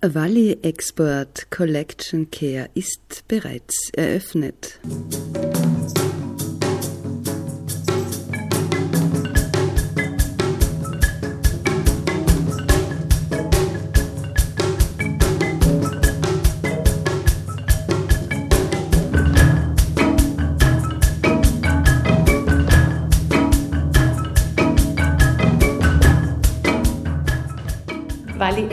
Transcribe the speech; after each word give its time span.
Valley 0.00 0.56
Expert 0.62 1.50
Collection 1.50 2.30
Care 2.30 2.70
ist 2.74 3.24
bereits 3.26 3.90
eröffnet. 3.96 4.78
Valley 4.84 5.97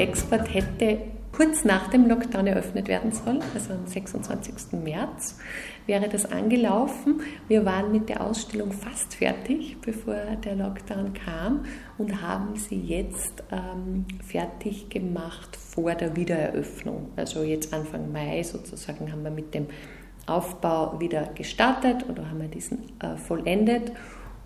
Expert 0.08 0.54
hätte 0.54 1.00
kurz 1.32 1.66
nach 1.66 1.90
dem 1.90 2.08
Lockdown 2.08 2.48
eröffnet 2.48 2.88
werden 2.88 3.12
sollen, 3.12 3.42
also 3.54 3.74
am 3.74 3.88
26. 3.88 4.80
März 4.84 5.38
wäre 5.86 6.08
das 6.08 6.32
angelaufen. 6.32 7.22
Wir 7.48 7.66
waren 7.66 7.92
mit 7.92 8.08
der 8.08 8.22
Ausstellung 8.22 8.72
fast 8.72 9.16
fertig, 9.16 9.78
bevor 9.82 10.16
der 10.46 10.56
Lockdown 10.56 11.14
kam 11.14 11.66
und 11.98 12.22
haben 12.22 12.56
sie 12.56 12.80
jetzt 12.80 13.44
ähm, 13.52 14.06
fertig 14.26 14.90
gemacht 14.90 15.58
vor 15.58 15.96
der 15.96 16.16
Wiedereröffnung. 16.16 17.10
Also 17.16 17.44
jetzt 17.44 17.74
Anfang 17.74 18.12
Mai 18.12 18.44
sozusagen 18.44 19.12
haben 19.12 19.24
wir 19.24 19.32
mit 19.32 19.54
dem 19.54 19.68
Aufbau 20.28 21.00
wieder 21.00 21.30
gestartet 21.36 22.08
oder 22.10 22.30
haben 22.30 22.42
wir 22.42 22.48
diesen 22.48 22.80
äh, 23.00 23.18
vollendet. 23.18 23.92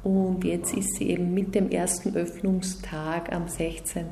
Und 0.03 0.43
jetzt 0.43 0.73
ist 0.73 0.95
sie 0.95 1.09
eben 1.09 1.33
mit 1.33 1.55
dem 1.55 1.69
ersten 1.69 2.15
Öffnungstag 2.15 3.33
am 3.33 3.47
16. 3.47 4.05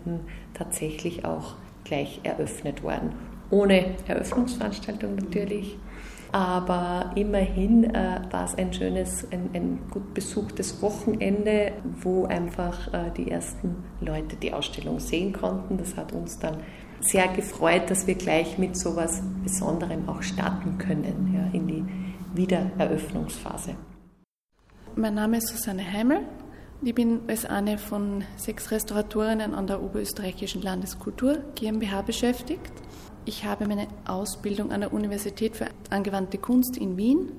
tatsächlich 0.54 1.24
auch 1.24 1.56
gleich 1.86 2.20
eröffnet 2.24 2.84
worden. 2.84 3.14
Ohne 3.50 3.96
Eröffnungsveranstaltung 4.08 5.16
natürlich, 5.16 5.78
aber 6.32 7.12
immerhin 7.16 7.86
äh, 7.86 8.20
war 8.30 8.46
es 8.46 8.56
ein 8.56 8.74
schönes, 8.74 9.26
ein, 9.32 9.50
ein, 9.54 9.80
gut 9.90 10.14
besuchtes 10.14 10.82
Wochenende, 10.82 11.72
wo 12.02 12.26
einfach 12.26 12.94
äh, 12.94 13.12
die 13.16 13.32
ersten 13.32 13.76
Leute 14.02 14.36
die 14.36 14.54
Ausstellung 14.54 15.00
sehen 15.00 15.32
konnten. 15.32 15.78
Das 15.78 15.96
hat 15.96 16.12
uns 16.12 16.38
dann 16.38 16.58
sehr 17.00 17.28
gefreut, 17.30 17.90
dass 17.90 18.08
wir 18.08 18.16
gleich 18.16 18.58
mit 18.58 18.76
so 18.76 18.92
etwas 18.92 19.22
Besonderem 19.44 20.10
auch 20.10 20.22
starten 20.22 20.78
können 20.78 21.34
ja, 21.34 21.58
in 21.58 21.68
die 21.68 21.86
Wiedereröffnungsphase. 22.34 23.76
Mein 25.00 25.14
Name 25.14 25.38
ist 25.38 25.50
Susanne 25.50 25.94
Heimel. 25.94 26.22
Ich 26.82 26.96
bin 26.96 27.20
als 27.28 27.46
eine 27.46 27.78
von 27.78 28.24
sechs 28.36 28.72
Restauratorinnen 28.72 29.54
an 29.54 29.68
der 29.68 29.84
Oberösterreichischen 29.84 30.64
Landeskultur 30.64 31.38
GmbH 31.54 32.02
beschäftigt. 32.02 32.72
Ich 33.24 33.46
habe 33.46 33.68
meine 33.68 33.90
Ausbildung 34.08 34.72
an 34.72 34.82
der 34.82 34.92
Universität 34.92 35.56
für 35.56 35.68
angewandte 35.92 36.40
Kunst 36.40 36.78
in 36.78 36.98
Wien 36.98 37.32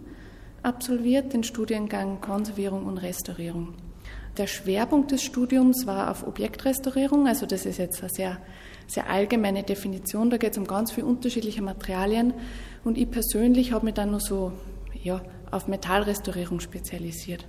absolviert, 0.63 1.33
den 1.33 1.43
Studiengang 1.43 2.21
Konservierung 2.21 2.87
und 2.87 2.99
Restaurierung. 2.99 3.75
Der 4.37 4.47
Schwerpunkt 4.47 5.11
des 5.11 5.25
Studiums 5.25 5.85
war 5.85 6.13
auf 6.13 6.25
Objektrestaurierung, 6.25 7.27
also 7.27 7.45
das 7.45 7.67
ist 7.67 7.79
jetzt 7.79 8.01
eine 8.03 8.11
sehr, 8.11 8.39
sehr 8.87 9.11
allgemeine 9.11 9.65
Definition, 9.65 10.31
da 10.31 10.37
geht 10.37 10.53
es 10.53 10.59
um 10.59 10.67
ganz 10.69 10.93
viele 10.93 11.09
unterschiedliche 11.09 11.61
Materialien 11.61 12.35
und 12.85 12.97
ich 12.97 13.11
persönlich 13.11 13.73
habe 13.73 13.87
mich 13.87 13.95
dann 13.95 14.13
nur 14.13 14.21
so 14.21 14.53
ja, 15.03 15.21
auf 15.51 15.69
Metallrestaurierung 15.69 16.61
spezialisiert. 16.61 17.47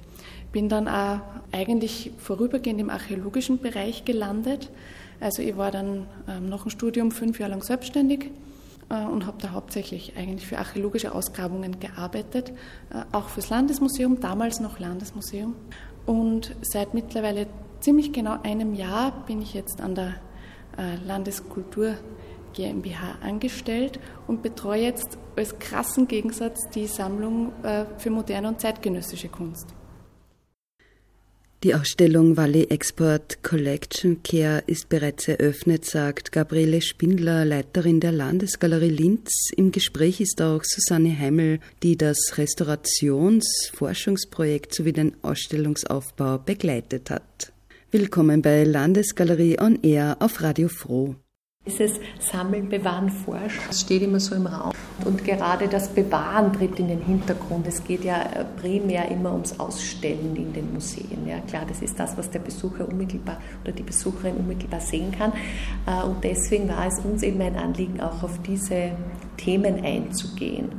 Bin 0.52 0.70
dann 0.70 0.88
auch 0.88 1.22
eigentlich 1.52 2.12
vorübergehend 2.18 2.80
im 2.80 2.90
archäologischen 2.90 3.60
Bereich 3.60 4.06
gelandet. 4.06 4.70
Also 5.20 5.42
ich 5.42 5.58
war 5.58 5.72
dann 5.72 6.08
ähm, 6.28 6.50
nach 6.50 6.64
dem 6.64 6.72
Studium 6.72 7.12
fünf 7.12 7.40
Jahre 7.40 7.52
lang 7.52 7.64
selbstständig 7.64 8.32
äh, 8.90 9.06
und 9.06 9.26
habe 9.26 9.38
da 9.42 9.52
hauptsächlich 9.52 10.14
eigentlich 10.18 10.48
für 10.48 10.58
archäologische 10.58 11.14
Ausgrabungen 11.14 11.80
gearbeitet, 11.80 12.52
äh, 12.90 13.04
auch 13.12 13.30
fürs 13.30 13.50
Landesmuseum, 13.50 14.20
damals 14.20 14.60
noch 14.60 14.80
Landesmuseum. 14.80 15.56
Und 16.06 16.56
seit 16.62 16.94
mittlerweile 16.94 17.48
ziemlich 17.82 18.12
genau 18.12 18.38
einem 18.44 18.74
Jahr 18.74 19.12
bin 19.26 19.42
ich 19.42 19.54
jetzt 19.54 19.82
an 19.82 19.96
der 19.96 20.16
äh, 20.78 20.96
Landeskultur 21.06 21.96
GmbH 22.54 23.16
angestellt 23.22 24.00
und 24.28 24.42
betreue 24.42 24.82
jetzt 24.82 25.18
als 25.40 25.58
krassen 25.58 26.08
Gegensatz 26.08 26.60
die 26.76 26.88
Sammlung 26.88 27.54
für 27.98 28.10
moderne 28.10 28.50
und 28.50 28.62
zeitgenössische 28.62 29.30
Kunst. 29.30 29.68
Die 31.62 31.76
Ausstellung 31.76 32.38
Valley 32.38 32.68
Export 32.70 33.44
Collection 33.44 34.24
Care 34.24 34.64
ist 34.68 34.88
bereits 34.88 35.28
eröffnet, 35.28 35.84
sagt 35.84 36.32
Gabriele 36.32 36.82
Spindler, 36.82 37.44
Leiterin 37.44 38.00
der 38.00 38.14
Landesgalerie 38.14 38.88
Linz. 38.88 39.30
Im 39.58 39.74
Gespräch 39.74 40.22
ist 40.22 40.42
auch 40.42 40.64
Susanne 40.64 41.20
Heimel, 41.20 41.60
die 41.84 41.98
das 41.98 42.38
Restaurationsforschungsprojekt 42.38 44.74
sowie 44.74 44.94
den 44.94 45.22
Ausstellungsaufbau 45.22 46.38
begleitet 46.38 47.10
hat. 47.10 47.52
Willkommen 47.92 48.42
bei 48.42 48.64
Landesgalerie 48.64 49.60
on 49.60 49.84
Air 49.84 50.16
auf 50.22 50.42
Radio 50.42 50.70
Froh. 50.70 51.18
Dieses 51.70 52.00
Sammeln, 52.20 52.68
Bewahren, 52.68 53.10
Forschen, 53.10 53.62
das 53.68 53.82
steht 53.82 54.02
immer 54.02 54.20
so 54.20 54.34
im 54.34 54.48
Raum. 54.48 54.72
Und 55.06 55.24
gerade 55.24 55.68
das 55.68 55.90
Bewahren 55.90 56.52
tritt 56.52 56.80
in 56.80 56.88
den 56.88 57.02
Hintergrund. 57.02 57.68
Es 57.68 57.84
geht 57.84 58.04
ja 58.04 58.24
äh, 58.24 58.44
primär 58.60 59.10
immer 59.10 59.32
ums 59.34 59.60
Ausstellen 59.60 60.36
in 60.36 60.52
den 60.52 60.74
Museen. 60.74 61.28
Ja, 61.28 61.40
klar, 61.42 61.66
das 61.68 61.82
ist 61.82 62.00
das, 62.00 62.18
was 62.18 62.30
der 62.32 62.40
Besucher 62.40 62.88
unmittelbar 62.88 63.38
oder 63.64 63.72
die 63.72 63.84
Besucherin 63.84 64.38
unmittelbar 64.38 64.80
sehen 64.80 65.12
kann. 65.12 65.32
Äh, 65.86 66.04
und 66.06 66.24
deswegen 66.24 66.68
war 66.70 66.88
es 66.88 67.00
uns 67.06 67.22
eben 67.22 67.40
ein 67.42 67.56
Anliegen, 67.56 68.02
auch 68.02 68.24
auf 68.24 68.42
diese 68.42 68.92
Themen 69.38 69.84
einzugehen. 69.84 70.70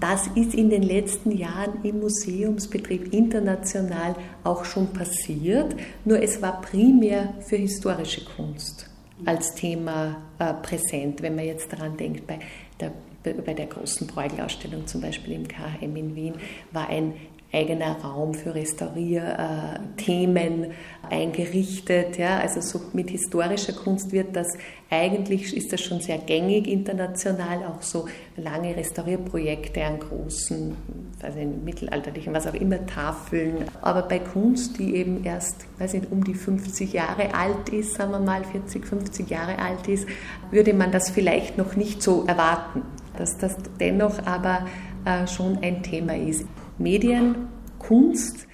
Das 0.00 0.26
ist 0.34 0.54
in 0.54 0.70
den 0.70 0.82
letzten 0.82 1.30
Jahren 1.30 1.84
im 1.84 2.00
Museumsbetrieb 2.00 3.14
international 3.14 4.16
auch 4.44 4.64
schon 4.64 4.88
passiert, 4.88 5.76
nur 6.04 6.20
es 6.20 6.42
war 6.42 6.60
primär 6.60 7.34
für 7.46 7.56
historische 7.56 8.24
Kunst 8.24 8.90
als 9.24 9.54
Thema 9.54 10.16
äh, 10.38 10.52
präsent, 10.54 11.22
wenn 11.22 11.34
man 11.34 11.46
jetzt 11.46 11.72
daran 11.72 11.96
denkt, 11.96 12.26
bei 12.26 12.38
der, 12.80 12.92
bei 13.22 13.54
der 13.54 13.66
großen 13.66 14.06
Bruegel-Ausstellung 14.06 14.86
zum 14.86 15.00
Beispiel 15.00 15.34
im 15.34 15.48
KHM 15.48 15.96
in 15.96 16.14
Wien 16.14 16.34
war 16.72 16.88
ein 16.88 17.14
eigener 17.56 17.96
Raum 18.02 18.34
für 18.34 18.54
Restaurierthemen 18.54 20.72
eingerichtet. 21.08 22.18
Ja, 22.18 22.38
also 22.38 22.60
so 22.60 22.80
mit 22.92 23.10
historischer 23.10 23.72
Kunst 23.72 24.12
wird 24.12 24.36
das 24.36 24.58
eigentlich 24.88 25.56
ist 25.56 25.72
das 25.72 25.80
schon 25.80 26.00
sehr 26.00 26.18
gängig 26.18 26.68
international, 26.68 27.64
auch 27.64 27.82
so 27.82 28.06
lange 28.36 28.76
Restaurierprojekte 28.76 29.84
an 29.84 29.98
großen, 29.98 30.76
also 31.22 31.38
in 31.40 31.64
mittelalterlichen, 31.64 32.32
was 32.32 32.46
auch 32.46 32.54
immer, 32.54 32.86
Tafeln. 32.86 33.64
Aber 33.82 34.02
bei 34.02 34.20
Kunst, 34.20 34.78
die 34.78 34.94
eben 34.94 35.24
erst, 35.24 35.66
weiß 35.78 35.94
nicht, 35.94 36.12
um 36.12 36.22
die 36.22 36.34
50 36.34 36.92
Jahre 36.92 37.34
alt 37.34 37.68
ist, 37.70 37.94
sagen 37.94 38.12
wir 38.12 38.20
mal 38.20 38.44
40, 38.44 38.86
50 38.86 39.28
Jahre 39.28 39.58
alt 39.58 39.88
ist, 39.88 40.06
würde 40.52 40.72
man 40.72 40.92
das 40.92 41.10
vielleicht 41.10 41.58
noch 41.58 41.74
nicht 41.74 42.00
so 42.00 42.24
erwarten, 42.24 42.82
dass 43.18 43.36
das 43.38 43.56
dennoch 43.80 44.24
aber 44.24 44.66
äh, 45.04 45.26
schon 45.26 45.58
ein 45.62 45.82
Thema 45.82 46.16
ist. 46.16 46.44
Medien, 46.78 47.48
Kunst. 47.78 48.46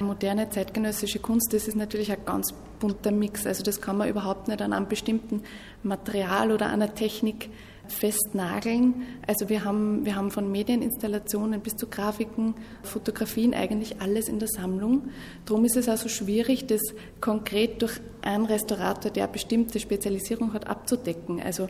Moderne 0.00 0.48
zeitgenössische 0.50 1.18
Kunst, 1.18 1.52
das 1.52 1.68
ist 1.68 1.76
natürlich 1.76 2.10
ein 2.10 2.24
ganz 2.24 2.52
bunter 2.78 3.10
Mix. 3.10 3.46
Also 3.46 3.62
das 3.62 3.80
kann 3.80 3.96
man 3.96 4.08
überhaupt 4.08 4.48
nicht 4.48 4.62
an 4.62 4.72
einem 4.72 4.88
bestimmten 4.88 5.42
Material 5.82 6.52
oder 6.52 6.68
einer 6.68 6.94
Technik 6.94 7.50
festnageln. 7.88 9.06
Also 9.26 9.48
wir 9.48 9.64
haben, 9.64 10.04
wir 10.04 10.16
haben 10.16 10.30
von 10.30 10.50
Medieninstallationen 10.50 11.60
bis 11.60 11.76
zu 11.76 11.86
Grafiken, 11.86 12.54
Fotografien 12.82 13.54
eigentlich 13.54 14.00
alles 14.00 14.28
in 14.28 14.38
der 14.38 14.48
Sammlung. 14.48 15.08
Darum 15.46 15.64
ist 15.64 15.76
es 15.76 15.88
also 15.88 16.08
schwierig, 16.08 16.66
das 16.66 16.82
konkret 17.20 17.82
durch 17.82 18.00
einen 18.22 18.46
Restaurator, 18.46 19.10
der 19.10 19.24
eine 19.24 19.32
bestimmte 19.32 19.80
Spezialisierung 19.80 20.52
hat, 20.52 20.66
abzudecken. 20.66 21.40
Also 21.40 21.68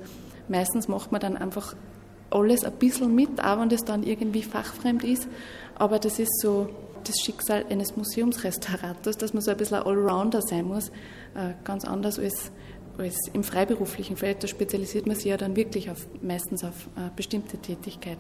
meistens 0.49 0.89
macht 0.89 1.13
man 1.13 1.21
dann 1.21 1.37
einfach 1.37 1.75
alles 2.31 2.65
ein 2.65 2.73
bisschen 2.73 3.15
mit, 3.15 3.43
auch 3.43 3.61
wenn 3.61 3.69
das 3.69 3.85
dann 3.85 4.03
irgendwie 4.03 4.43
fachfremd 4.43 5.05
ist. 5.05 5.29
Aber 5.75 5.99
das 5.99 6.19
ist 6.19 6.41
so 6.41 6.69
das 7.05 7.17
Schicksal 7.21 7.65
eines 7.71 7.97
Museumsrestaurators, 7.97 9.17
dass 9.17 9.33
man 9.33 9.43
so 9.43 9.51
ein 9.51 9.57
bisschen 9.57 9.79
ein 9.79 9.87
Allrounder 9.87 10.43
sein 10.43 10.67
muss. 10.67 10.89
Äh, 11.35 11.55
ganz 11.65 11.85
anders 11.85 12.19
als, 12.19 12.51
als 12.99 13.17
im 13.33 13.45
freiberuflichen 13.45 14.17
Feld. 14.17 14.43
Da 14.43 14.49
spezialisiert 14.49 15.07
man 15.07 15.17
sich 15.17 15.27
ja 15.27 15.37
dann 15.37 15.57
wirklich 15.57 15.91
auf, 15.91 16.07
meistens 16.23 16.65
auf 16.65 16.89
äh, 16.97 17.11
bestimmte 17.15 17.57
Tätigkeit. 17.59 18.19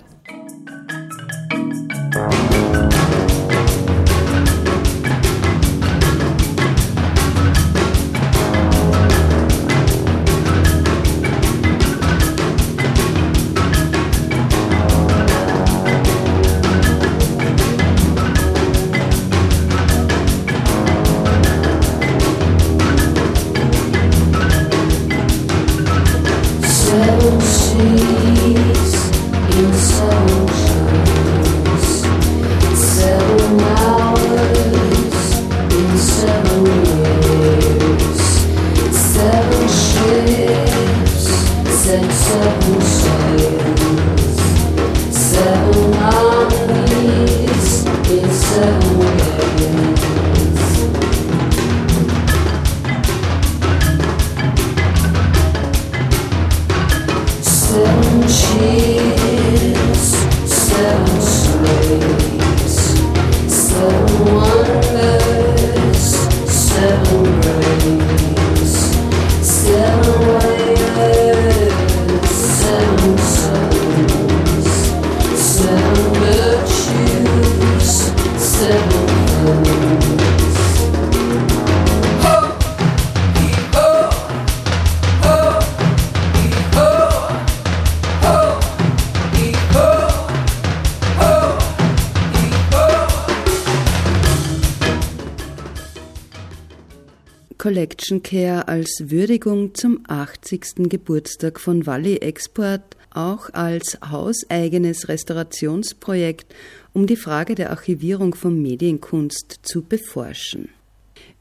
Collection 98.08 98.22
Care 98.22 98.69
als 98.69 99.02
Würdigung 99.10 99.75
zum 99.75 100.00
80. 100.08 100.88
Geburtstag 100.88 101.60
von 101.60 101.84
Valley 101.84 102.16
Export 102.16 102.96
auch 103.10 103.50
als 103.52 103.99
hauseigenes 104.00 105.08
Restaurationsprojekt, 105.08 106.46
um 106.94 107.06
die 107.06 107.16
Frage 107.16 107.55
der 107.55 107.69
Archivierung 107.69 108.34
von 108.34 108.62
Medienkunst 108.62 109.60
zu 109.62 109.82
beforschen. 109.82 110.70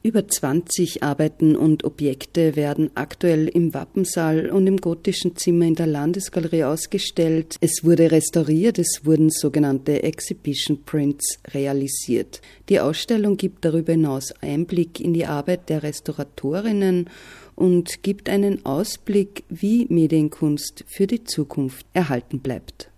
Über 0.00 0.28
20 0.28 1.02
Arbeiten 1.02 1.56
und 1.56 1.82
Objekte 1.82 2.54
werden 2.54 2.92
aktuell 2.94 3.48
im 3.48 3.74
Wappensaal 3.74 4.48
und 4.48 4.68
im 4.68 4.76
gotischen 4.76 5.34
Zimmer 5.34 5.64
in 5.64 5.74
der 5.74 5.88
Landesgalerie 5.88 6.62
ausgestellt. 6.62 7.56
Es 7.60 7.82
wurde 7.82 8.12
restauriert, 8.12 8.78
es 8.78 9.00
wurden 9.02 9.28
sogenannte 9.28 10.04
Exhibition 10.04 10.84
Prints 10.84 11.40
realisiert. 11.52 12.40
Die 12.68 12.78
Ausstellung 12.78 13.36
gibt 13.36 13.64
darüber 13.64 13.90
hinaus 13.90 14.32
Einblick 14.40 15.00
in 15.00 15.14
die 15.14 15.26
Arbeit 15.26 15.68
der 15.68 15.82
Restauratorinnen 15.82 17.10
und 17.56 18.04
gibt 18.04 18.28
einen 18.28 18.64
Ausblick, 18.64 19.42
wie 19.48 19.86
Medienkunst 19.88 20.84
für 20.86 21.08
die 21.08 21.24
Zukunft 21.24 21.84
erhalten 21.92 22.38
bleibt. 22.38 22.88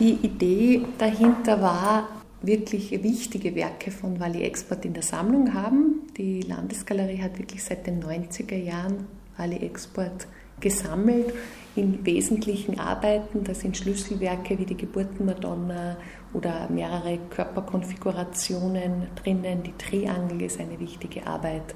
Die 0.00 0.18
Idee 0.20 0.82
dahinter 0.98 1.62
war, 1.62 2.22
wirklich 2.42 2.90
wichtige 3.04 3.54
Werke 3.54 3.92
von 3.92 4.18
Wally 4.18 4.42
Export 4.42 4.84
in 4.84 4.94
der 4.94 5.04
Sammlung 5.04 5.54
haben. 5.54 5.99
Die 6.20 6.42
Landesgalerie 6.42 7.22
hat 7.22 7.38
wirklich 7.38 7.64
seit 7.64 7.86
den 7.86 8.04
90er 8.04 8.54
Jahren 8.54 9.06
Wally 9.38 9.56
Export 9.56 10.26
gesammelt 10.60 11.32
in 11.74 12.04
wesentlichen 12.04 12.78
Arbeiten. 12.78 13.42
Da 13.42 13.54
sind 13.54 13.78
Schlüsselwerke 13.78 14.58
wie 14.58 14.66
die 14.66 14.76
Geburtenmadonna 14.76 15.96
oder 16.34 16.68
mehrere 16.68 17.18
Körperkonfigurationen 17.30 19.06
drinnen. 19.14 19.62
Die 19.62 19.72
Triangel 19.78 20.42
ist 20.42 20.60
eine 20.60 20.78
wichtige 20.78 21.26
Arbeit. 21.26 21.74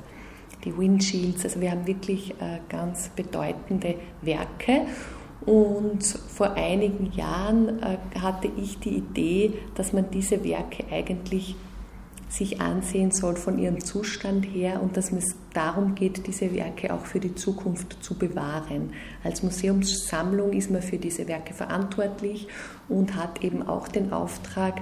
Die 0.62 0.76
Windshields, 0.76 1.44
also 1.44 1.62
wir 1.62 1.70
haben 1.70 1.86
wirklich 1.86 2.32
äh, 2.32 2.58
ganz 2.68 3.08
bedeutende 3.16 3.94
Werke. 4.20 4.82
Und 5.46 6.04
vor 6.04 6.52
einigen 6.52 7.12
Jahren 7.12 7.82
äh, 7.82 7.96
hatte 8.20 8.50
ich 8.58 8.78
die 8.78 8.98
Idee, 8.98 9.54
dass 9.74 9.94
man 9.94 10.10
diese 10.10 10.44
Werke 10.44 10.84
eigentlich 10.92 11.56
sich 12.36 12.60
ansehen 12.60 13.12
soll 13.12 13.36
von 13.36 13.58
ihrem 13.58 13.80
Zustand 13.80 14.44
her 14.44 14.82
und 14.82 14.96
dass 14.96 15.12
es 15.12 15.36
darum 15.52 15.94
geht, 15.94 16.26
diese 16.26 16.52
Werke 16.52 16.92
auch 16.92 17.06
für 17.06 17.20
die 17.20 17.34
Zukunft 17.34 18.02
zu 18.02 18.18
bewahren. 18.18 18.92
Als 19.22 19.42
Museumssammlung 19.42 20.52
ist 20.52 20.70
man 20.70 20.82
für 20.82 20.98
diese 20.98 21.28
Werke 21.28 21.54
verantwortlich 21.54 22.48
und 22.88 23.14
hat 23.14 23.44
eben 23.44 23.62
auch 23.62 23.86
den 23.86 24.12
Auftrag, 24.12 24.80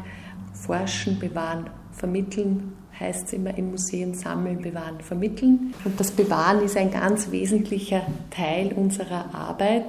forschen, 0.55 1.19
bewahren, 1.19 1.69
vermitteln, 1.93 2.73
heißt 2.99 3.27
es 3.27 3.33
immer 3.33 3.57
im 3.57 3.71
Museum 3.71 4.15
sammeln, 4.15 4.63
bewahren, 4.63 5.01
vermitteln. 5.01 5.75
Und 5.85 5.99
das 5.99 6.11
Bewahren 6.11 6.63
ist 6.63 6.77
ein 6.77 6.91
ganz 6.91 7.31
wesentlicher 7.31 8.03
Teil 8.31 8.73
unserer 8.73 9.35
Arbeit 9.35 9.85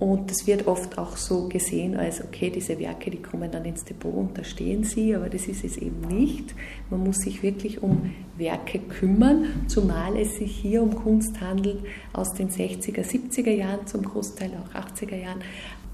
und 0.00 0.30
das 0.30 0.46
wird 0.46 0.66
oft 0.66 0.96
auch 0.96 1.18
so 1.18 1.46
gesehen 1.46 1.94
als, 1.94 2.24
okay, 2.24 2.48
diese 2.48 2.78
Werke, 2.78 3.10
die 3.10 3.20
kommen 3.20 3.50
dann 3.50 3.66
ins 3.66 3.84
Depot 3.84 4.14
und 4.14 4.36
da 4.36 4.42
stehen 4.42 4.82
sie, 4.82 5.14
aber 5.14 5.28
das 5.28 5.46
ist 5.46 5.62
es 5.62 5.76
eben 5.76 6.00
nicht. 6.00 6.54
Man 6.88 7.04
muss 7.04 7.18
sich 7.18 7.42
wirklich 7.42 7.82
um 7.82 8.10
Werke 8.38 8.78
kümmern, 8.78 9.66
zumal 9.68 10.16
es 10.16 10.36
sich 10.36 10.56
hier 10.56 10.82
um 10.82 10.94
Kunst 10.94 11.38
handelt 11.42 11.84
aus 12.14 12.32
den 12.32 12.48
60er, 12.48 13.04
70er 13.04 13.50
Jahren, 13.50 13.86
zum 13.86 14.02
Großteil 14.02 14.52
auch 14.54 14.74
80er 14.74 15.16
Jahren, 15.16 15.40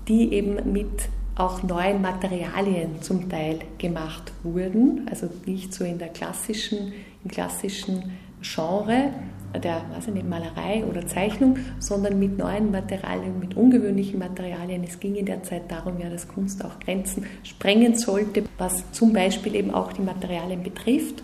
die 0.07 0.33
eben 0.33 0.73
mit 0.73 1.09
auch 1.35 1.65
neuen 1.65 2.01
Materialien 2.01 3.03
zum 3.03 3.29
Teil 3.29 3.59
gemacht 3.77 4.33
wurden, 4.45 5.09
also 5.11 5.29
nicht 5.47 5.75
so 5.75 5.83
in 5.85 5.99
der 5.99 6.09
klassischen, 6.11 6.93
im 7.25 7.31
klassischen 7.31 8.13
Genre, 8.41 9.11
der 9.55 9.83
weiß 9.95 10.09
nicht, 10.09 10.29
Malerei 10.29 10.85
oder 10.85 11.07
Zeichnung, 11.07 11.59
sondern 11.79 12.19
mit 12.19 12.39
neuen 12.39 12.71
Materialien, 12.71 13.39
mit 13.39 13.57
ungewöhnlichen 13.57 14.19
Materialien. 14.19 14.85
Es 14.85 15.01
ging 15.01 15.15
in 15.17 15.27
der 15.27 15.43
Zeit 15.43 15.71
darum, 15.71 15.99
ja, 15.99 16.09
dass 16.09 16.29
Kunst 16.29 16.65
auch 16.65 16.79
Grenzen 16.81 17.27
sprengen 17.43 17.97
sollte, 17.97 18.45
was 18.59 18.91
zum 18.93 19.13
Beispiel 19.13 19.55
eben 19.55 19.73
auch 19.73 19.93
die 19.93 20.03
Materialien 20.03 20.63
betrifft. 20.63 21.23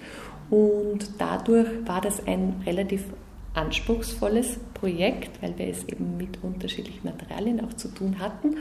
Und 0.50 1.10
dadurch 1.18 1.68
war 1.86 2.00
das 2.00 2.26
ein 2.26 2.62
relativ 2.66 3.04
anspruchsvolles 3.54 4.58
Projekt, 4.74 5.42
weil 5.42 5.56
wir 5.58 5.68
es 5.68 5.84
eben 5.84 6.16
mit 6.16 6.42
unterschiedlichen 6.42 7.04
Materialien 7.04 7.64
auch 7.64 7.72
zu 7.74 7.88
tun 7.88 8.18
hatten. 8.18 8.56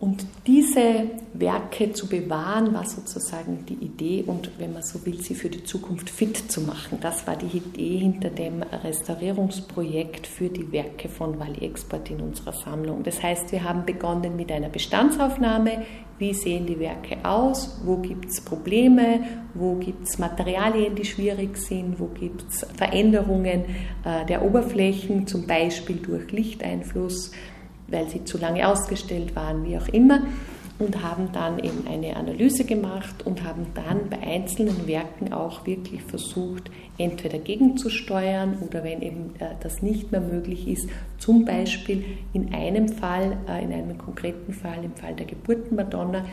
Und 0.00 0.24
diese 0.46 1.10
Werke 1.34 1.92
zu 1.92 2.06
bewahren, 2.06 2.72
war 2.72 2.84
sozusagen 2.84 3.66
die 3.66 3.84
Idee 3.84 4.22
und, 4.24 4.50
wenn 4.58 4.72
man 4.72 4.82
so 4.82 5.04
will, 5.04 5.20
sie 5.20 5.34
für 5.34 5.48
die 5.48 5.64
Zukunft 5.64 6.08
fit 6.08 6.36
zu 6.36 6.60
machen. 6.60 6.98
Das 7.00 7.26
war 7.26 7.34
die 7.34 7.56
Idee 7.56 7.98
hinter 7.98 8.30
dem 8.30 8.62
Restaurierungsprojekt 8.62 10.28
für 10.28 10.50
die 10.50 10.70
Werke 10.70 11.08
von 11.08 11.40
Wally 11.40 11.66
Export 11.66 12.10
in 12.10 12.20
unserer 12.20 12.52
Sammlung. 12.52 13.02
Das 13.02 13.20
heißt, 13.20 13.50
wir 13.50 13.64
haben 13.64 13.84
begonnen 13.84 14.36
mit 14.36 14.52
einer 14.52 14.68
Bestandsaufnahme. 14.68 15.82
Wie 16.18 16.32
sehen 16.32 16.66
die 16.66 16.78
Werke 16.78 17.18
aus? 17.24 17.80
Wo 17.84 17.96
gibt 17.96 18.26
es 18.26 18.40
Probleme? 18.40 19.20
Wo 19.54 19.74
gibt 19.74 20.08
es 20.08 20.18
Materialien, 20.18 20.94
die 20.94 21.04
schwierig 21.04 21.56
sind? 21.56 21.98
Wo 21.98 22.06
gibt 22.06 22.44
es 22.48 22.64
Veränderungen 22.76 23.64
äh, 24.04 24.24
der 24.26 24.44
Oberflächen, 24.44 25.26
zum 25.26 25.46
Beispiel 25.48 25.96
durch 25.96 26.30
Lichteinfluss? 26.30 27.32
Weil 27.88 28.08
sie 28.08 28.24
zu 28.24 28.38
lange 28.38 28.68
ausgestellt 28.68 29.34
waren, 29.34 29.64
wie 29.64 29.76
auch 29.76 29.88
immer, 29.88 30.22
und 30.78 31.02
haben 31.02 31.32
dann 31.32 31.58
eben 31.58 31.86
eine 31.88 32.16
Analyse 32.16 32.64
gemacht 32.64 33.26
und 33.26 33.42
haben 33.42 33.66
dann 33.74 34.08
bei 34.08 34.20
einzelnen 34.20 34.86
Werken 34.86 35.32
auch 35.32 35.66
wirklich 35.66 36.02
versucht, 36.02 36.70
entweder 36.98 37.38
gegenzusteuern 37.38 38.58
oder 38.60 38.84
wenn 38.84 39.02
eben 39.02 39.34
äh, 39.40 39.54
das 39.60 39.82
nicht 39.82 40.12
mehr 40.12 40.20
möglich 40.20 40.68
ist, 40.68 40.88
zum 41.18 41.44
Beispiel 41.44 42.04
in 42.32 42.54
einem 42.54 42.88
Fall, 42.88 43.38
äh, 43.48 43.64
in 43.64 43.72
einem 43.72 43.98
konkreten 43.98 44.52
Fall, 44.52 44.84
im 44.84 44.94
Fall 44.94 45.14
der 45.14 45.26
Geburtenmadonna, 45.26 46.24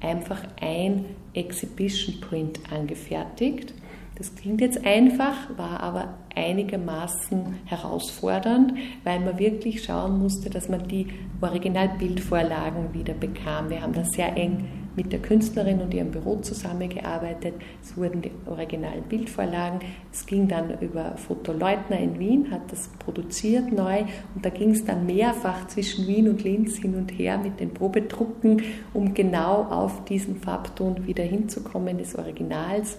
einfach 0.00 0.42
ein 0.60 1.04
Exhibition 1.34 2.20
Print 2.20 2.60
angefertigt 2.72 3.74
das 4.18 4.34
klingt 4.34 4.60
jetzt 4.60 4.84
einfach, 4.84 5.56
war 5.56 5.80
aber 5.80 6.14
einigermaßen 6.34 7.60
herausfordernd, 7.66 8.74
weil 9.04 9.20
man 9.20 9.38
wirklich 9.38 9.84
schauen 9.84 10.18
musste, 10.18 10.50
dass 10.50 10.68
man 10.68 10.88
die 10.88 11.06
Originalbildvorlagen 11.40 12.92
wieder 12.94 13.14
bekam. 13.14 13.70
Wir 13.70 13.82
haben 13.82 13.92
da 13.92 14.04
sehr 14.04 14.36
eng 14.36 14.64
mit 14.96 15.12
der 15.12 15.20
Künstlerin 15.20 15.80
und 15.80 15.94
ihrem 15.94 16.10
Büro 16.10 16.38
zusammengearbeitet. 16.38 17.54
Es 17.80 17.96
wurden 17.96 18.20
die 18.20 18.32
originalen 18.46 19.04
Bildvorlagen. 19.04 19.78
Es 20.12 20.26
ging 20.26 20.48
dann 20.48 20.76
über 20.80 21.16
Foto 21.16 21.52
Leutner 21.52 22.00
in 22.00 22.18
Wien, 22.18 22.50
hat 22.50 22.72
das 22.72 22.90
produziert 22.98 23.70
neu 23.70 24.00
und 24.34 24.44
da 24.44 24.50
ging 24.50 24.70
es 24.70 24.84
dann 24.84 25.06
mehrfach 25.06 25.68
zwischen 25.68 26.08
Wien 26.08 26.28
und 26.28 26.42
Linz 26.42 26.78
hin 26.78 26.96
und 26.96 27.12
her 27.12 27.38
mit 27.38 27.60
den 27.60 27.72
Probedrucken, 27.72 28.62
um 28.92 29.14
genau 29.14 29.62
auf 29.70 30.04
diesen 30.06 30.40
Farbton 30.40 31.06
wieder 31.06 31.22
hinzukommen 31.22 31.98
des 31.98 32.16
Originals. 32.16 32.98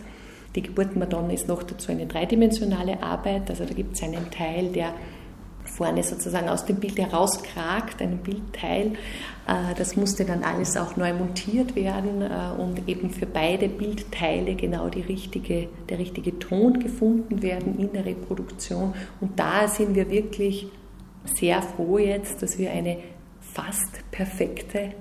Die 0.55 0.63
Geburtenmadonna 0.63 1.33
ist 1.33 1.47
noch 1.47 1.63
dazu 1.63 1.91
eine 1.91 2.07
dreidimensionale 2.07 3.03
Arbeit, 3.03 3.49
also 3.49 3.65
da 3.65 3.73
gibt 3.73 3.95
es 3.95 4.03
einen 4.03 4.31
Teil, 4.31 4.71
der 4.71 4.93
vorne 5.69 6.03
sozusagen 6.03 6.49
aus 6.49 6.65
dem 6.65 6.77
Bild 6.77 6.97
herauskragt, 6.97 8.01
ein 8.01 8.17
Bildteil. 8.17 8.93
Äh, 9.47 9.75
das 9.77 9.95
musste 9.95 10.25
dann 10.25 10.43
alles 10.43 10.75
auch 10.75 10.97
neu 10.97 11.13
montiert 11.13 11.75
werden 11.75 12.21
äh, 12.21 12.61
und 12.61 12.87
eben 12.87 13.11
für 13.11 13.25
beide 13.25 13.69
Bildteile 13.69 14.55
genau 14.55 14.89
die 14.89 15.01
richtige, 15.01 15.69
der 15.87 15.99
richtige 15.99 16.37
Ton 16.39 16.79
gefunden 16.79 17.41
werden 17.41 17.77
in 17.79 17.93
der 17.93 18.05
Reproduktion. 18.05 18.93
Und 19.21 19.39
da 19.39 19.67
sind 19.67 19.95
wir 19.95 20.09
wirklich 20.09 20.67
sehr 21.23 21.61
froh 21.61 21.97
jetzt, 21.97 22.41
dass 22.41 22.57
wir 22.57 22.71
eine 22.71 22.97
fast 23.39 24.09
perfekte 24.11 24.91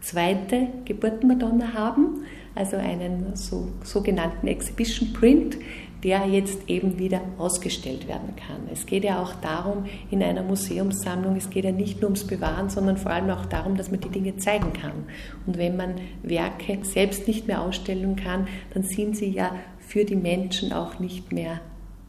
zweite 0.00 0.68
Geburtenmadonna 0.84 1.74
haben, 1.74 2.24
also 2.58 2.76
einen 2.76 3.36
so, 3.36 3.68
sogenannten 3.84 4.48
Exhibition 4.48 5.12
Print, 5.12 5.56
der 6.02 6.26
jetzt 6.26 6.68
eben 6.68 6.98
wieder 6.98 7.20
ausgestellt 7.38 8.06
werden 8.06 8.34
kann. 8.36 8.68
Es 8.72 8.86
geht 8.86 9.04
ja 9.04 9.22
auch 9.22 9.34
darum, 9.36 9.84
in 10.10 10.22
einer 10.22 10.42
Museumssammlung, 10.42 11.36
es 11.36 11.50
geht 11.50 11.64
ja 11.64 11.72
nicht 11.72 12.00
nur 12.00 12.10
ums 12.10 12.24
Bewahren, 12.24 12.68
sondern 12.68 12.96
vor 12.96 13.12
allem 13.12 13.30
auch 13.30 13.46
darum, 13.46 13.76
dass 13.76 13.90
man 13.90 14.00
die 14.00 14.08
Dinge 14.08 14.36
zeigen 14.36 14.72
kann. 14.72 15.04
Und 15.46 15.56
wenn 15.56 15.76
man 15.76 15.94
Werke 16.22 16.78
selbst 16.82 17.26
nicht 17.26 17.46
mehr 17.46 17.62
ausstellen 17.62 18.16
kann, 18.16 18.48
dann 18.74 18.82
sind 18.82 19.16
sie 19.16 19.30
ja 19.30 19.54
für 19.78 20.04
die 20.04 20.16
Menschen 20.16 20.72
auch 20.72 20.98
nicht 20.98 21.32
mehr 21.32 21.60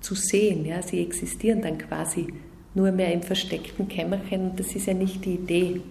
zu 0.01 0.15
sehen. 0.15 0.65
Ja? 0.65 0.81
Sie 0.81 1.01
existieren 1.01 1.61
dann 1.61 1.77
quasi 1.77 2.27
nur 2.75 2.91
mehr 2.91 3.11
im 3.13 3.23
versteckten 3.23 3.87
Kämmerchen 3.87 4.51
und 4.51 4.59
das 4.59 4.75
ist 4.75 4.85
ja 4.85 4.93
nicht 4.93 5.25
die 5.25 5.35
Idee. 5.35 5.81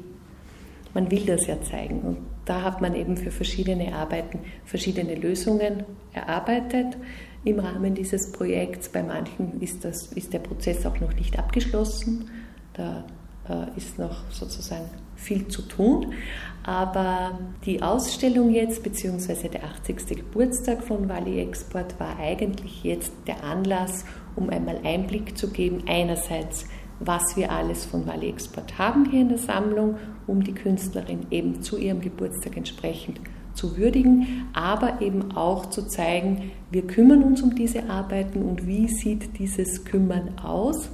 Man 0.95 1.11
will 1.11 1.25
das 1.27 1.47
ja 1.47 1.61
zeigen 1.63 2.01
und 2.01 2.19
da 2.49 2.63
hat 2.63 2.81
man 2.81 2.95
eben 2.95 3.17
für 3.17 3.31
verschiedene 3.31 3.95
Arbeiten 3.95 4.41
verschiedene 4.65 5.15
Lösungen 5.15 5.85
erarbeitet 6.13 6.97
im 7.45 7.59
Rahmen 7.59 7.95
dieses 7.95 8.33
Projekts. 8.33 8.89
Bei 8.89 9.03
manchen 9.03 9.61
ist, 9.61 9.85
das, 9.85 10.13
ist 10.13 10.33
der 10.33 10.39
Prozess 10.39 10.87
auch 10.87 10.99
noch 10.99 11.15
nicht 11.15 11.39
abgeschlossen. 11.39 12.31
Da 12.73 13.05
äh, 13.49 13.77
ist 13.77 13.99
noch 13.99 14.31
sozusagen 14.31 14.89
viel 15.15 15.49
zu 15.49 15.63
tun. 15.63 16.15
Aber 16.63 17.39
die 17.67 17.83
Ausstellung 17.83 18.51
jetzt, 18.51 18.83
beziehungsweise 18.83 19.49
der 19.49 19.65
80. 19.65 20.07
Geburtstag 20.09 20.83
von 20.83 21.09
Wally 21.09 21.41
Export, 21.41 22.01
war 22.01 22.19
eigentlich 22.19 22.83
jetzt 22.83 23.13
der 23.27 23.45
Anlass, 23.45 24.07
um 24.37 24.49
einmal 24.49 24.81
Einblick 24.85 25.37
zu 25.37 25.51
geben, 25.51 25.85
einerseits, 25.87 26.65
was 27.01 27.37
wir 27.37 27.53
alles 27.53 27.85
von 27.85 28.07
Wally 28.07 28.31
Export 28.31 28.79
haben 28.79 29.11
hier 29.11 29.21
in 29.21 29.29
der 29.29 29.39
Sammlung, 29.39 29.97
um 30.29 30.45
die 30.45 30.55
Künstlerin 30.55 31.27
eben 31.31 31.63
zu 31.63 31.79
ihrem 31.79 32.01
Geburtstag 32.01 32.57
entsprechend 32.57 33.21
zu 33.55 33.77
würdigen, 33.77 34.47
aber 34.53 35.03
eben 35.03 35.33
auch 35.33 35.67
zu 35.67 35.89
zeigen, 35.89 36.53
wir 36.71 36.87
kümmern 36.87 37.25
uns 37.25 37.43
um 37.43 37.55
diese 37.55 37.91
Arbeiten 37.91 38.43
und 38.43 38.67
wie 38.67 38.87
sieht 38.87 39.39
dieses 39.39 39.85
Kümmern 39.85 40.39
aus? 40.39 40.91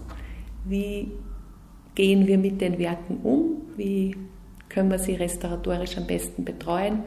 Wie 0.64 1.12
gehen 1.94 2.26
wir 2.26 2.38
mit 2.38 2.60
den 2.60 2.78
Werken 2.78 3.18
um? 3.22 3.62
Wie 3.76 4.16
können 4.68 4.90
wir 4.90 4.98
sie 4.98 5.14
restauratorisch 5.14 5.98
am 5.98 6.06
besten 6.06 6.44
betreuen? 6.44 7.02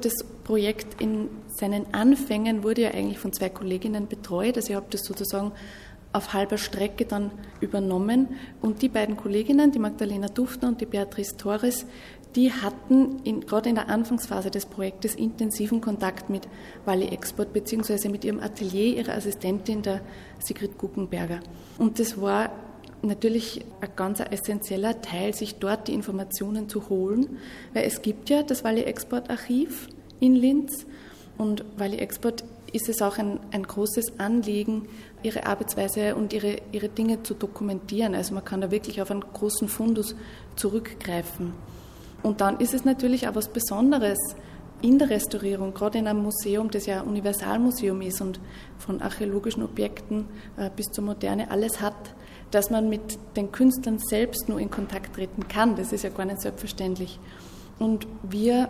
Das 0.00 0.14
Projekt 0.42 1.00
in 1.00 1.28
seinen 1.48 1.92
Anfängen 1.92 2.64
wurde 2.64 2.82
ja 2.82 2.90
eigentlich 2.92 3.18
von 3.18 3.32
zwei 3.32 3.50
Kolleginnen 3.50 4.08
betreut. 4.08 4.56
Also 4.56 4.70
ich 4.70 4.76
habe 4.76 4.86
das 4.90 5.02
sozusagen 5.02 5.52
auf 6.12 6.32
halber 6.32 6.58
Strecke 6.58 7.04
dann 7.04 7.30
übernommen. 7.60 8.28
Und 8.60 8.82
die 8.82 8.88
beiden 8.88 9.16
Kolleginnen, 9.16 9.72
die 9.72 9.78
Magdalena 9.78 10.28
Duftner 10.28 10.68
und 10.68 10.80
die 10.80 10.86
Beatrice 10.86 11.36
Torres, 11.36 11.86
die 12.36 12.52
hatten 12.52 13.20
in, 13.24 13.40
gerade 13.40 13.68
in 13.68 13.74
der 13.74 13.88
Anfangsphase 13.88 14.50
des 14.50 14.66
Projektes 14.66 15.14
intensiven 15.14 15.80
Kontakt 15.80 16.30
mit 16.30 16.48
Wally 16.84 17.08
Export 17.08 17.52
beziehungsweise 17.52 18.08
mit 18.08 18.24
ihrem 18.24 18.40
Atelier, 18.40 18.96
ihrer 18.96 19.14
Assistentin, 19.14 19.82
der 19.82 20.00
Sigrid 20.38 20.78
Guckenberger. 20.78 21.40
Und 21.78 21.98
das 21.98 22.20
war 22.20 22.50
natürlich 23.02 23.64
ein 23.80 23.90
ganz 23.96 24.20
essentieller 24.20 25.02
Teil, 25.02 25.34
sich 25.34 25.56
dort 25.56 25.88
die 25.88 25.94
Informationen 25.94 26.68
zu 26.68 26.88
holen, 26.88 27.38
weil 27.74 27.84
es 27.84 28.00
gibt 28.00 28.30
ja 28.30 28.42
das 28.42 28.64
Wally 28.64 28.82
Export 28.82 29.28
Archiv 29.28 29.88
in 30.20 30.34
Linz 30.34 30.86
und 31.36 31.64
Wally 31.76 31.98
Export 31.98 32.44
ist 32.72 32.88
es 32.88 33.02
auch 33.02 33.18
ein, 33.18 33.38
ein 33.50 33.64
großes 33.64 34.18
Anliegen, 34.18 34.88
ihre 35.22 35.46
Arbeitsweise 35.46 36.14
und 36.14 36.32
ihre, 36.32 36.58
ihre 36.72 36.88
Dinge 36.88 37.22
zu 37.22 37.34
dokumentieren. 37.34 38.14
Also 38.14 38.34
man 38.34 38.44
kann 38.44 38.60
da 38.60 38.70
wirklich 38.70 39.00
auf 39.00 39.10
einen 39.10 39.24
großen 39.32 39.68
Fundus 39.68 40.14
zurückgreifen. 40.56 41.52
Und 42.22 42.40
dann 42.40 42.58
ist 42.58 42.74
es 42.74 42.84
natürlich 42.84 43.28
auch 43.28 43.34
was 43.34 43.48
Besonderes 43.48 44.18
in 44.80 44.98
der 44.98 45.10
Restaurierung, 45.10 45.74
gerade 45.74 45.98
in 45.98 46.08
einem 46.08 46.22
Museum, 46.22 46.70
das 46.70 46.86
ja 46.86 47.00
ein 47.00 47.08
Universalmuseum 47.08 48.00
ist 48.02 48.20
und 48.20 48.40
von 48.78 49.00
archäologischen 49.00 49.62
Objekten 49.62 50.26
äh, 50.56 50.70
bis 50.74 50.86
zur 50.86 51.04
Moderne 51.04 51.50
alles 51.50 51.80
hat, 51.80 52.14
dass 52.50 52.70
man 52.70 52.88
mit 52.88 53.18
den 53.36 53.52
Künstlern 53.52 53.98
selbst 53.98 54.48
nur 54.48 54.58
in 54.58 54.70
Kontakt 54.70 55.14
treten 55.14 55.46
kann. 55.48 55.76
Das 55.76 55.92
ist 55.92 56.02
ja 56.02 56.10
gar 56.10 56.26
nicht 56.26 56.40
selbstverständlich. 56.40 57.18
Und 57.78 58.06
wir 58.22 58.68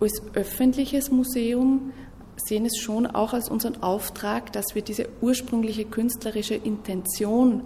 als 0.00 0.22
öffentliches 0.34 1.10
Museum 1.10 1.92
sehen 2.36 2.66
es 2.66 2.78
schon 2.78 3.06
auch 3.06 3.32
als 3.32 3.48
unseren 3.48 3.82
Auftrag, 3.82 4.52
dass 4.52 4.74
wir 4.74 4.82
diese 4.82 5.08
ursprüngliche 5.20 5.84
künstlerische 5.84 6.54
Intention 6.54 7.62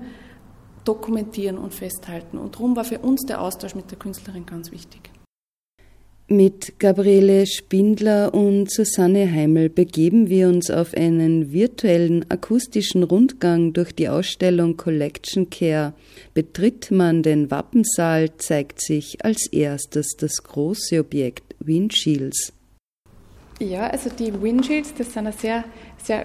dokumentieren 0.85 1.59
und 1.59 1.75
festhalten. 1.75 2.39
Und 2.39 2.55
darum 2.55 2.77
war 2.77 2.85
für 2.85 2.99
uns 2.99 3.23
der 3.27 3.41
Austausch 3.41 3.75
mit 3.75 3.91
der 3.91 3.99
Künstlerin 3.99 4.47
ganz 4.47 4.71
wichtig. 4.71 5.11
Mit 6.33 6.79
Gabriele 6.79 7.45
Spindler 7.45 8.33
und 8.33 8.71
Susanne 8.71 9.29
Heimel 9.33 9.69
begeben 9.69 10.31
wir 10.31 10.47
uns 10.47 10.71
auf 10.71 10.95
einen 10.95 11.53
virtuellen 11.53 12.25
akustischen 12.31 13.03
Rundgang 13.03 13.73
durch 13.73 13.93
die 13.93 14.09
Ausstellung 14.09 14.77
Collection 14.77 15.51
Care. 15.51 15.93
Betritt 16.33 16.93
man 16.93 17.25
den 17.25 17.51
Wappensaal, 17.51 18.37
zeigt 18.37 18.81
sich 18.81 19.25
als 19.25 19.49
erstes 19.49 20.15
das 20.17 20.45
große 20.45 21.01
Objekt 21.01 21.57
Windshields. 21.59 22.53
Ja, 23.61 23.89
also 23.89 24.09
die 24.09 24.41
Windshields, 24.41 24.95
das 24.95 25.13
sind 25.13 25.27
eine 25.27 25.33
sehr, 25.33 25.65
sehr 26.03 26.25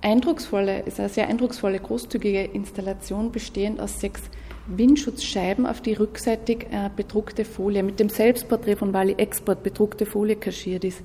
eindrucksvolle, 0.00 0.80
ist 0.82 1.00
eine 1.00 1.08
sehr 1.08 1.26
eindrucksvolle, 1.26 1.80
großzügige 1.80 2.44
Installation, 2.44 3.32
bestehend 3.32 3.80
aus 3.80 3.98
sechs 3.98 4.22
Windschutzscheiben, 4.68 5.66
auf 5.66 5.80
die 5.80 5.94
rückseitig 5.94 6.66
äh, 6.70 6.88
bedruckte 6.94 7.44
Folie 7.44 7.82
mit 7.82 7.98
dem 7.98 8.08
Selbstporträt 8.08 8.76
von 8.76 8.92
Wally 8.92 9.14
Export 9.14 9.64
bedruckte 9.64 10.06
Folie 10.06 10.36
kaschiert 10.36 10.84
ist. 10.84 11.02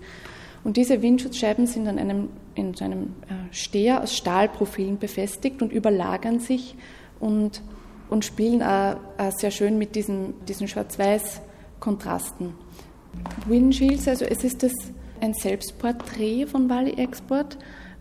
Und 0.64 0.78
diese 0.78 1.02
Windschutzscheiben 1.02 1.66
sind 1.66 1.88
an 1.88 1.98
einem, 1.98 2.30
in 2.54 2.76
so 2.76 2.86
einem 2.86 3.16
äh, 3.24 3.52
Steher 3.52 4.04
aus 4.04 4.16
Stahlprofilen 4.16 5.00
befestigt 5.00 5.64
und 5.64 5.74
überlagern 5.74 6.40
sich 6.40 6.76
und, 7.20 7.64
und 8.12 8.26
spielen 8.26 8.62
auch, 8.62 8.98
auch 9.18 9.32
sehr 9.32 9.50
schön 9.50 9.80
mit 9.80 9.96
diesen, 9.96 10.46
diesen 10.46 10.68
Schwarz-Weiß-Kontrasten. 10.68 12.54
Windshields, 13.48 14.08
also 14.08 14.26
es 14.26 14.44
ist 14.44 14.62
das, 14.62 14.74
ein 15.24 15.34
Selbstporträt 15.34 16.46
von 16.48 16.70
Wally 16.70 16.94
Export 16.94 17.58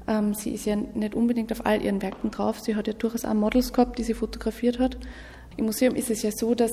ähm, 0.08 0.34
sie 0.34 0.50
ist 0.50 0.66
ja 0.66 0.76
nicht 0.76 1.14
unbedingt 1.14 1.52
auf 1.52 1.64
all 1.64 1.82
ihren 1.82 2.02
Werken 2.02 2.30
drauf. 2.30 2.60
Sie 2.60 2.74
hat 2.74 2.86
ja 2.86 2.92
durchaus 2.92 3.24
auch 3.24 3.34
Models 3.34 3.72
gehabt, 3.72 3.98
die 3.98 4.02
sie 4.02 4.14
fotografiert 4.14 4.78
hat. 4.78 4.96
Im 5.56 5.66
Museum 5.66 5.94
ist 5.94 6.10
es 6.10 6.22
ja 6.22 6.30
so, 6.32 6.54
dass 6.54 6.70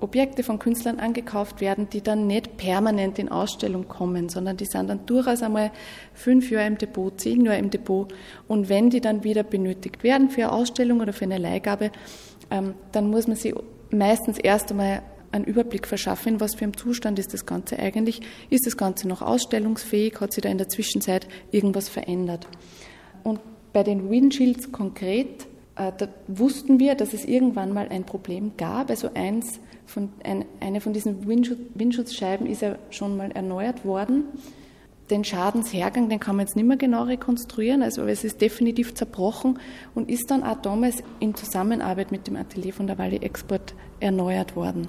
Objekte 0.00 0.42
von 0.42 0.58
Künstlern 0.58 0.98
angekauft 0.98 1.60
werden, 1.60 1.88
die 1.90 2.00
dann 2.00 2.26
nicht 2.26 2.56
permanent 2.56 3.18
in 3.18 3.28
Ausstellung 3.28 3.86
kommen, 3.88 4.28
sondern 4.28 4.56
die 4.56 4.64
sind 4.64 4.88
dann 4.88 5.04
durchaus 5.04 5.42
einmal 5.42 5.72
fünf 6.14 6.50
Jahre 6.50 6.66
im 6.66 6.78
Depot, 6.78 7.20
zehn 7.20 7.44
Jahre 7.44 7.58
im 7.58 7.70
Depot. 7.70 8.12
Und 8.48 8.68
wenn 8.68 8.88
die 8.88 9.00
dann 9.00 9.24
wieder 9.24 9.42
benötigt 9.42 10.02
werden 10.02 10.30
für 10.30 10.44
eine 10.44 10.52
Ausstellung 10.52 11.00
oder 11.00 11.12
für 11.12 11.24
eine 11.24 11.38
Leihgabe, 11.38 11.90
ähm, 12.50 12.74
dann 12.92 13.10
muss 13.10 13.26
man 13.26 13.36
sie 13.36 13.54
meistens 13.90 14.38
erst 14.38 14.70
einmal 14.70 15.02
einen 15.32 15.44
Überblick 15.44 15.86
verschaffen, 15.86 16.34
in 16.34 16.40
was 16.40 16.54
für 16.54 16.64
einem 16.64 16.76
Zustand 16.76 17.18
ist 17.18 17.32
das 17.32 17.46
Ganze 17.46 17.78
eigentlich. 17.78 18.20
Ist 18.50 18.66
das 18.66 18.76
Ganze 18.76 19.08
noch 19.08 19.22
ausstellungsfähig? 19.22 20.20
Hat 20.20 20.32
sich 20.32 20.42
da 20.42 20.48
in 20.48 20.58
der 20.58 20.68
Zwischenzeit 20.68 21.28
irgendwas 21.50 21.88
verändert? 21.88 22.46
Und 23.22 23.40
bei 23.72 23.82
den 23.82 24.10
Windshields 24.10 24.72
konkret, 24.72 25.46
äh, 25.76 25.92
da 25.96 26.08
wussten 26.26 26.80
wir, 26.80 26.94
dass 26.94 27.12
es 27.12 27.24
irgendwann 27.24 27.72
mal 27.72 27.88
ein 27.88 28.04
Problem 28.04 28.52
gab. 28.56 28.90
Also 28.90 29.10
eins 29.14 29.60
von, 29.86 30.10
ein, 30.24 30.44
eine 30.60 30.80
von 30.80 30.92
diesen 30.92 31.26
Windschutzscheiben 31.26 32.46
ist 32.46 32.62
ja 32.62 32.76
schon 32.90 33.16
mal 33.16 33.30
erneuert 33.32 33.84
worden. 33.84 34.24
Den 35.10 35.24
Schadenshergang, 35.24 36.08
den 36.08 36.20
kann 36.20 36.36
man 36.36 36.46
jetzt 36.46 36.54
nicht 36.56 36.66
mehr 36.66 36.76
genau 36.76 37.02
rekonstruieren, 37.02 37.82
also 37.82 38.04
es 38.04 38.22
ist 38.22 38.40
definitiv 38.40 38.94
zerbrochen 38.94 39.58
und 39.94 40.08
ist 40.08 40.30
dann 40.30 40.44
auch 40.44 40.62
damals 40.62 41.02
in 41.18 41.34
Zusammenarbeit 41.34 42.12
mit 42.12 42.28
dem 42.28 42.36
Atelier 42.36 42.72
von 42.72 42.86
der 42.86 42.96
Valley 42.96 43.16
Export 43.16 43.74
erneuert 43.98 44.54
worden. 44.54 44.88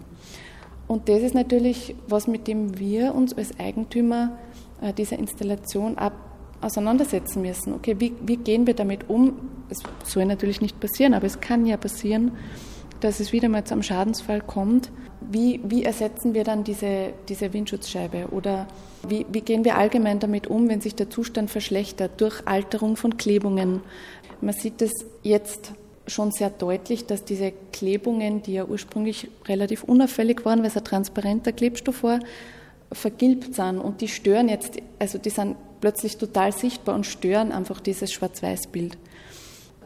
Und 0.87 1.09
das 1.09 1.21
ist 1.21 1.33
natürlich 1.33 1.95
was, 2.07 2.27
mit 2.27 2.47
dem 2.47 2.77
wir 2.77 3.15
uns 3.15 3.33
als 3.33 3.57
Eigentümer 3.59 4.37
äh, 4.81 4.93
dieser 4.93 5.17
Installation 5.17 5.97
ab 5.97 6.13
auseinandersetzen 6.61 7.41
müssen. 7.41 7.73
Okay, 7.73 7.95
wie, 7.99 8.13
wie 8.21 8.37
gehen 8.37 8.67
wir 8.67 8.73
damit 8.73 9.09
um? 9.09 9.49
Es 9.69 9.79
soll 10.03 10.25
natürlich 10.25 10.61
nicht 10.61 10.79
passieren, 10.79 11.13
aber 11.13 11.25
es 11.25 11.39
kann 11.39 11.65
ja 11.65 11.77
passieren, 11.77 12.33
dass 12.99 13.19
es 13.19 13.31
wieder 13.31 13.49
mal 13.49 13.63
zu 13.63 13.73
einem 13.73 13.83
Schadensfall 13.83 14.41
kommt. 14.41 14.91
Wie, 15.21 15.59
wie 15.63 15.83
ersetzen 15.83 16.33
wir 16.33 16.43
dann 16.43 16.63
diese, 16.63 17.13
diese 17.29 17.53
Windschutzscheibe? 17.53 18.27
Oder 18.31 18.67
wie, 19.07 19.25
wie 19.31 19.41
gehen 19.41 19.65
wir 19.65 19.77
allgemein 19.77 20.19
damit 20.19 20.47
um, 20.47 20.69
wenn 20.69 20.81
sich 20.81 20.95
der 20.95 21.09
Zustand 21.09 21.49
verschlechtert 21.49 22.19
durch 22.21 22.47
Alterung 22.47 22.95
von 22.95 23.17
Klebungen? 23.17 23.81
Man 24.41 24.53
sieht 24.53 24.81
es 24.81 24.91
jetzt 25.23 25.73
schon 26.07 26.31
sehr 26.31 26.49
deutlich, 26.49 27.05
dass 27.05 27.23
diese 27.23 27.53
Klebungen, 27.71 28.41
die 28.41 28.53
ja 28.53 28.65
ursprünglich 28.65 29.29
relativ 29.47 29.83
unauffällig 29.83 30.45
waren, 30.45 30.59
weil 30.59 30.67
es 30.67 30.77
ein 30.77 30.83
transparenter 30.83 31.51
Klebstoff 31.51 32.03
war, 32.03 32.19
vergilbt 32.91 33.55
sind 33.55 33.79
und 33.79 34.01
die 34.01 34.07
stören 34.07 34.49
jetzt, 34.49 34.77
also 34.99 35.17
die 35.17 35.29
sind 35.29 35.55
plötzlich 35.79 36.17
total 36.17 36.51
sichtbar 36.51 36.95
und 36.95 37.05
stören 37.05 37.51
einfach 37.51 37.79
dieses 37.79 38.11
Schwarz-Weiß-Bild. 38.11 38.97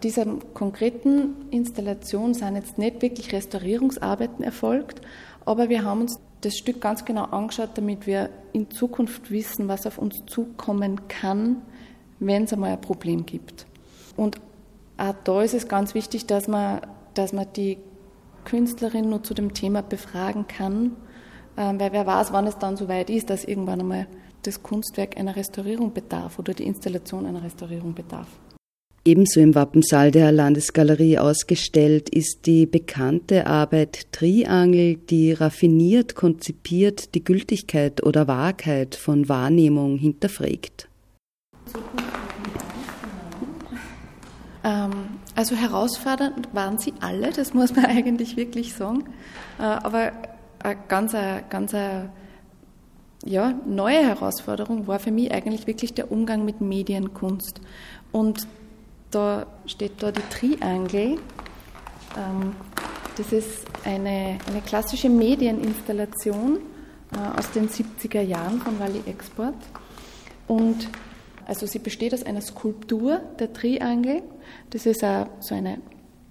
Dieser 0.03 0.25
konkreten 0.53 1.35
Installation 1.51 2.33
sind 2.33 2.55
jetzt 2.55 2.77
nicht 2.77 3.01
wirklich 3.01 3.31
Restaurierungsarbeiten 3.31 4.43
erfolgt, 4.43 5.01
aber 5.45 5.69
wir 5.69 5.83
haben 5.83 6.01
uns 6.01 6.19
das 6.45 6.57
Stück 6.57 6.79
ganz 6.79 7.05
genau 7.05 7.25
angeschaut, 7.25 7.71
damit 7.75 8.05
wir 8.05 8.29
in 8.53 8.69
Zukunft 8.69 9.31
wissen, 9.31 9.67
was 9.67 9.87
auf 9.87 9.97
uns 9.97 10.25
zukommen 10.27 11.07
kann, 11.07 11.61
wenn 12.19 12.43
es 12.43 12.53
einmal 12.53 12.71
ein 12.71 12.81
Problem 12.81 13.25
gibt. 13.25 13.65
Und 14.15 14.39
auch 14.97 15.15
da 15.23 15.41
ist 15.41 15.53
es 15.53 15.67
ganz 15.67 15.93
wichtig, 15.93 16.25
dass 16.25 16.47
man, 16.47 16.81
dass 17.13 17.33
man 17.33 17.47
die 17.55 17.77
Künstlerin 18.45 19.09
nur 19.09 19.23
zu 19.23 19.33
dem 19.33 19.53
Thema 19.53 19.81
befragen 19.81 20.47
kann, 20.47 20.95
ähm, 21.57 21.79
weil 21.79 21.91
wer 21.91 22.05
weiß, 22.05 22.31
wann 22.31 22.47
es 22.47 22.57
dann 22.57 22.77
so 22.77 22.87
weit 22.87 23.09
ist, 23.09 23.29
dass 23.29 23.43
irgendwann 23.43 23.81
einmal 23.81 24.07
das 24.43 24.61
Kunstwerk 24.61 25.17
einer 25.17 25.35
Restaurierung 25.35 25.93
bedarf 25.93 26.37
oder 26.39 26.53
die 26.53 26.63
Installation 26.65 27.25
einer 27.25 27.43
Restaurierung 27.43 27.93
bedarf. 27.95 28.27
Ebenso 29.07 29.39
im 29.39 29.53
Wappensaal 29.53 30.09
der 30.09 30.31
Landesgalerie 30.31 31.19
ausgestellt 31.19 32.09
ist 32.09 32.47
die 32.47 32.65
bekannte 32.65 33.45
Arbeit 33.45 34.11
Triangel, 34.11 34.95
die 34.95 35.31
raffiniert 35.31 36.15
konzipiert 36.15 37.13
die 37.13 37.23
Gültigkeit 37.23 38.03
oder 38.03 38.27
Wahrheit 38.27 38.95
von 38.95 39.29
Wahrnehmung 39.29 39.99
hinterfragt. 39.99 40.89
Ähm, 44.63 44.91
also 45.35 45.55
herausfordernd 45.55 46.49
waren 46.53 46.79
sie 46.79 46.95
alle, 46.99 47.31
das 47.31 47.53
muss 47.53 47.75
man 47.75 47.85
eigentlich 47.85 48.37
wirklich 48.37 48.73
sagen. 48.73 49.03
Äh, 49.59 49.65
aber 49.65 50.13
eine 50.63 50.77
ganz, 50.87 51.15
ganz 51.51 51.75
ja, 53.23 53.53
neue 53.67 54.03
Herausforderung 54.03 54.87
war 54.87 54.97
für 54.97 55.11
mich 55.11 55.31
eigentlich 55.31 55.67
wirklich 55.67 55.93
der 55.93 56.11
Umgang 56.11 56.43
mit 56.43 56.59
Medienkunst. 56.59 57.61
Und 58.11 58.47
da 59.11 59.45
steht 59.65 60.01
da 60.01 60.11
die 60.11 60.21
Triangel. 60.29 61.19
Ähm, 62.17 62.55
das 63.17 63.31
ist 63.31 63.65
eine, 63.83 64.37
eine 64.47 64.61
klassische 64.65 65.09
Medieninstallation 65.09 66.57
äh, 67.13 67.39
aus 67.39 67.51
den 67.51 67.69
70er 67.69 68.21
Jahren 68.21 68.59
von 68.59 68.79
Wally 68.79 69.01
Export. 69.05 69.55
Und 70.47 70.89
also 71.45 71.65
sie 71.65 71.79
besteht 71.79 72.13
aus 72.13 72.23
einer 72.23 72.41
Skulptur 72.41 73.21
der 73.39 73.53
Triangel. 73.53 74.23
Das 74.71 74.85
ist 74.85 75.01
so 75.01 75.55
eine 75.55 75.79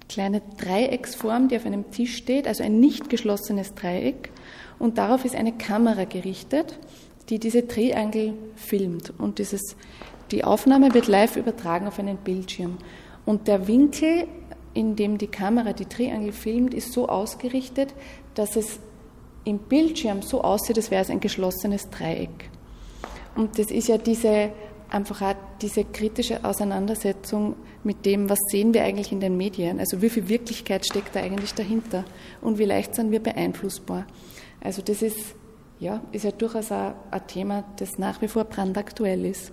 kleine 0.09 0.43
Dreiecksform, 0.59 1.49
die 1.49 1.57
auf 1.57 1.67
einem 1.67 1.91
Tisch 1.91 2.17
steht, 2.17 2.47
also 2.47 2.63
ein 2.63 2.81
nicht 2.81 3.09
geschlossenes 3.09 3.75
Dreieck. 3.75 4.31
Und 4.79 4.99
darauf 4.99 5.25
ist 5.25 5.35
eine 5.35 5.53
Kamera 5.53 6.05
gerichtet, 6.05 6.79
die 7.29 7.39
diese 7.39 7.67
Triangel 7.67 8.35
filmt. 8.57 9.13
Und 9.19 9.39
dieses, 9.39 9.77
die 10.31 10.45
Aufnahme 10.45 10.95
wird 10.95 11.07
live 11.07 11.37
übertragen 11.37 11.87
auf 11.87 11.99
einen 11.99 12.17
Bildschirm. 12.17 12.79
Und 13.25 13.49
der 13.49 13.67
Winkel, 13.67 14.27
in 14.75 14.97
dem 14.97 15.19
die 15.19 15.27
Kamera 15.27 15.73
die 15.73 15.87
Triangel 15.87 16.33
filmt, 16.33 16.75
ist 16.75 16.93
so 16.93 17.09
ausgerichtet, 17.09 17.95
dass 18.35 18.57
es 18.57 18.79
im 19.45 19.59
Bildschirm 19.59 20.23
so 20.23 20.43
aussieht, 20.43 20.77
als 20.77 20.91
wäre 20.91 21.03
es 21.03 21.11
ein 21.11 21.21
geschlossenes 21.21 21.91
Dreieck. 21.91 22.51
Und 23.37 23.59
das 23.59 23.71
ist 23.71 23.89
ja 23.89 23.99
diese 23.99 24.51
einfach 24.91 25.35
diese 25.61 25.85
kritische 25.85 26.45
Auseinandersetzung 26.45 27.57
mit 27.83 28.07
dem, 28.07 28.31
was 28.31 28.39
sehen 28.51 28.73
wir 28.75 28.85
eigentlich 28.85 29.11
in 29.11 29.21
den 29.21 29.37
Medien, 29.37 29.81
also 29.81 30.01
wie 30.03 30.09
viel 30.09 30.29
Wirklichkeit 30.29 30.87
steckt 30.87 31.17
da 31.17 31.21
eigentlich 31.21 31.53
dahinter 31.53 32.05
und 32.41 32.59
wie 32.59 32.65
leicht 32.65 32.95
sind 32.95 33.11
wir 33.11 33.21
beeinflussbar. 33.21 34.07
Also 34.63 34.83
das 34.83 35.03
ist 35.03 35.35
ja, 35.81 36.01
ist 36.13 36.25
ja 36.25 36.31
durchaus 36.31 36.71
ein 36.71 36.95
Thema, 37.27 37.65
das 37.77 37.99
nach 37.99 38.23
wie 38.23 38.29
vor 38.29 38.45
brandaktuell 38.45 39.25
ist. 39.25 39.51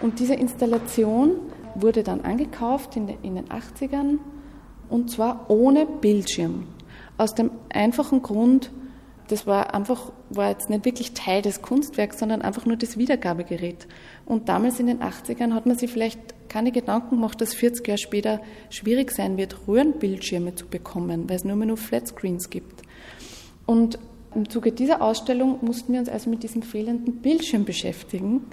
Und 0.00 0.18
diese 0.18 0.34
Installation 0.34 1.32
wurde 1.74 2.02
dann 2.02 2.22
angekauft 2.22 2.96
in, 2.96 3.06
den 3.06 3.48
80ern 3.48 4.18
und 4.88 5.10
zwar 5.10 5.48
ohne 5.48 5.86
Bildschirm. 5.86 6.66
Aus 7.16 7.34
dem 7.34 7.50
einfachen 7.72 8.22
Grund, 8.22 8.70
das 9.28 9.46
war 9.46 9.74
einfach, 9.74 10.10
war 10.30 10.50
jetzt 10.50 10.70
nicht 10.70 10.84
wirklich 10.84 11.12
Teil 11.12 11.42
des 11.42 11.62
Kunstwerks, 11.62 12.18
sondern 12.18 12.42
einfach 12.42 12.66
nur 12.66 12.76
das 12.76 12.96
Wiedergabegerät. 12.96 13.86
Und 14.26 14.48
damals 14.48 14.80
in 14.80 14.86
den 14.86 15.00
80ern 15.00 15.54
hat 15.54 15.66
man 15.66 15.78
sich 15.78 15.90
vielleicht 15.90 16.48
keine 16.48 16.72
Gedanken 16.72 17.16
gemacht, 17.16 17.40
dass 17.40 17.54
40 17.54 17.86
Jahre 17.86 17.98
später 17.98 18.40
schwierig 18.70 19.12
sein 19.12 19.36
wird, 19.36 19.68
Röhrenbildschirme 19.68 20.56
zu 20.56 20.66
bekommen, 20.66 21.28
weil 21.28 21.36
es 21.36 21.44
nur 21.44 21.56
mehr 21.56 21.68
nur 21.68 21.76
Flatscreens 21.76 22.50
gibt. 22.50 22.82
Und 23.66 23.98
im 24.34 24.48
Zuge 24.48 24.72
dieser 24.72 25.02
Ausstellung 25.02 25.58
mussten 25.62 25.92
wir 25.92 26.00
uns 26.00 26.08
also 26.08 26.30
mit 26.30 26.42
diesem 26.42 26.62
fehlenden 26.62 27.16
Bildschirm 27.16 27.64
beschäftigen. 27.64 28.46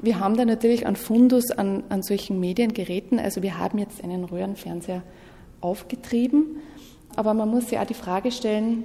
Wir 0.00 0.20
haben 0.20 0.36
da 0.36 0.44
natürlich 0.44 0.86
einen 0.86 0.96
Fundus 0.96 1.50
an, 1.50 1.82
an 1.88 2.02
solchen 2.02 2.38
Mediengeräten. 2.38 3.18
Also 3.18 3.42
wir 3.42 3.58
haben 3.58 3.78
jetzt 3.78 4.02
einen 4.04 4.24
Röhrenfernseher 4.24 5.02
aufgetrieben, 5.60 6.58
aber 7.16 7.34
man 7.34 7.48
muss 7.48 7.68
sich 7.68 7.78
auch 7.78 7.86
die 7.86 7.94
Frage 7.94 8.30
stellen, 8.30 8.84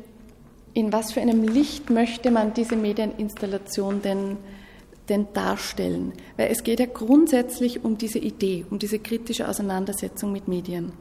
in 0.73 0.91
was 0.91 1.13
für 1.13 1.21
einem 1.21 1.43
Licht 1.43 1.91
möchte 1.91 2.31
man 2.31 2.53
diese 2.53 2.75
Medieninstallation 2.75 4.01
denn, 4.01 4.37
denn 5.07 5.27
darstellen? 5.33 6.13
Weil 6.35 6.51
es 6.51 6.63
geht 6.63 6.79
ja 6.79 6.87
grundsätzlich 6.87 7.83
um 7.83 7.97
diese 7.97 8.17
Idee, 8.17 8.65
um 8.71 8.79
diese 8.79 8.97
kritische 8.97 9.47
Auseinandersetzung 9.47 10.31
mit 10.31 10.47
Medien. 10.47 10.93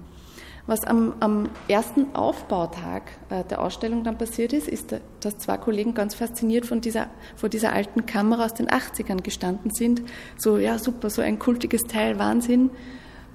Was 0.66 0.85
am, 0.85 1.14
am 1.18 1.48
ersten 1.66 2.14
Aufbautag 2.14 3.03
äh, 3.31 3.42
der 3.44 3.61
Ausstellung 3.61 4.05
dann 4.05 4.16
passiert 4.16 4.53
ist, 4.53 4.68
ist, 4.68 4.94
dass 5.20 5.38
zwei 5.38 5.57
Kollegen 5.57 5.92
ganz 5.92 6.14
fasziniert 6.14 6.66
von 6.66 6.81
dieser, 6.81 7.09
vor 7.35 7.48
dieser 7.48 7.72
alten 7.72 8.07
Kamera 8.07 8.44
aus 8.44 8.55
den 8.55 8.68
80ern 8.68 9.22
gestanden 9.22 9.72
sind. 9.72 10.03
So, 10.37 10.59
ja, 10.59 10.79
super, 10.79 11.11
so 11.11 11.20
ein 11.20 11.40
kultiges 11.40 11.83
Teil, 11.83 12.18
Wahnsinn. 12.18 12.70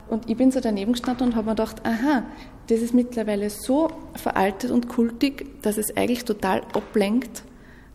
Und 0.08 0.30
ich 0.30 0.38
bin 0.38 0.52
so 0.52 0.62
daneben 0.62 0.94
gestanden 0.94 1.28
und 1.28 1.36
habe 1.36 1.48
mir 1.48 1.56
gedacht, 1.56 1.86
aha, 1.86 2.24
das 2.68 2.80
ist 2.80 2.94
mittlerweile 2.94 3.50
so 3.50 3.90
veraltet 4.14 4.72
und 4.72 4.88
kultig, 4.88 5.62
dass 5.62 5.78
es 5.78 5.96
eigentlich 5.98 6.24
total 6.24 6.62
ablenkt 6.74 7.44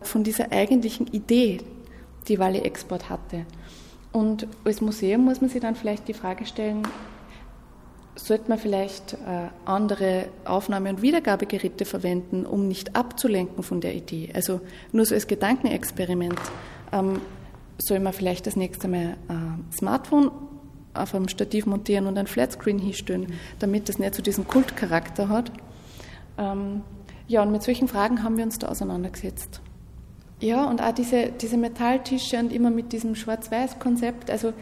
von 0.01 0.23
dieser 0.23 0.51
eigentlichen 0.51 1.07
Idee, 1.07 1.61
die 2.27 2.37
Wally 2.37 2.59
Export 2.59 3.09
hatte. 3.09 3.45
Und 4.11 4.47
als 4.63 4.79
Museum 4.79 5.25
muss 5.25 5.41
man 5.41 5.49
sich 5.49 5.61
dann 5.61 5.75
vielleicht 5.75 6.07
die 6.07 6.13
Frage 6.13 6.45
stellen, 6.45 6.83
sollte 8.15 8.49
man 8.49 8.59
vielleicht 8.59 9.13
äh, 9.13 9.47
andere 9.65 10.27
Aufnahme- 10.45 10.89
und 10.89 11.01
Wiedergabegeräte 11.01 11.85
verwenden, 11.85 12.45
um 12.45 12.67
nicht 12.67 12.95
abzulenken 12.95 13.63
von 13.63 13.81
der 13.81 13.95
Idee. 13.95 14.29
Also 14.33 14.61
nur 14.91 15.05
so 15.05 15.15
als 15.15 15.27
Gedankenexperiment. 15.27 16.39
Ähm, 16.91 17.21
soll 17.79 17.99
man 17.99 18.13
vielleicht 18.13 18.47
das 18.47 18.55
nächste 18.55 18.87
Mal 18.87 19.17
ein 19.27 19.65
äh, 19.71 19.75
Smartphone 19.75 20.31
auf 20.93 21.15
einem 21.15 21.27
Stativ 21.27 21.65
montieren 21.65 22.07
und 22.07 22.17
ein 22.17 22.27
Flatscreen 22.27 22.79
hinstellen, 22.79 23.33
damit 23.59 23.89
das 23.89 23.97
nicht 23.97 24.13
so 24.15 24.21
diesen 24.21 24.47
Kultcharakter 24.47 25.27
hat. 25.27 25.51
Ähm, 26.37 26.81
ja, 27.27 27.41
und 27.41 27.51
mit 27.51 27.63
solchen 27.63 27.87
Fragen 27.87 28.23
haben 28.23 28.37
wir 28.37 28.43
uns 28.43 28.59
da 28.59 28.67
auseinandergesetzt. 28.67 29.61
Ja, 30.39 30.65
und 30.65 30.81
auch 30.81 30.91
diese, 30.91 31.31
diese 31.31 31.57
Metalltische 31.57 32.37
und 32.37 32.51
immer 32.51 32.69
mit 32.69 32.91
diesem 32.91 33.15
Schwarz-Weiß-Konzept. 33.15 34.29
Also 34.29 34.53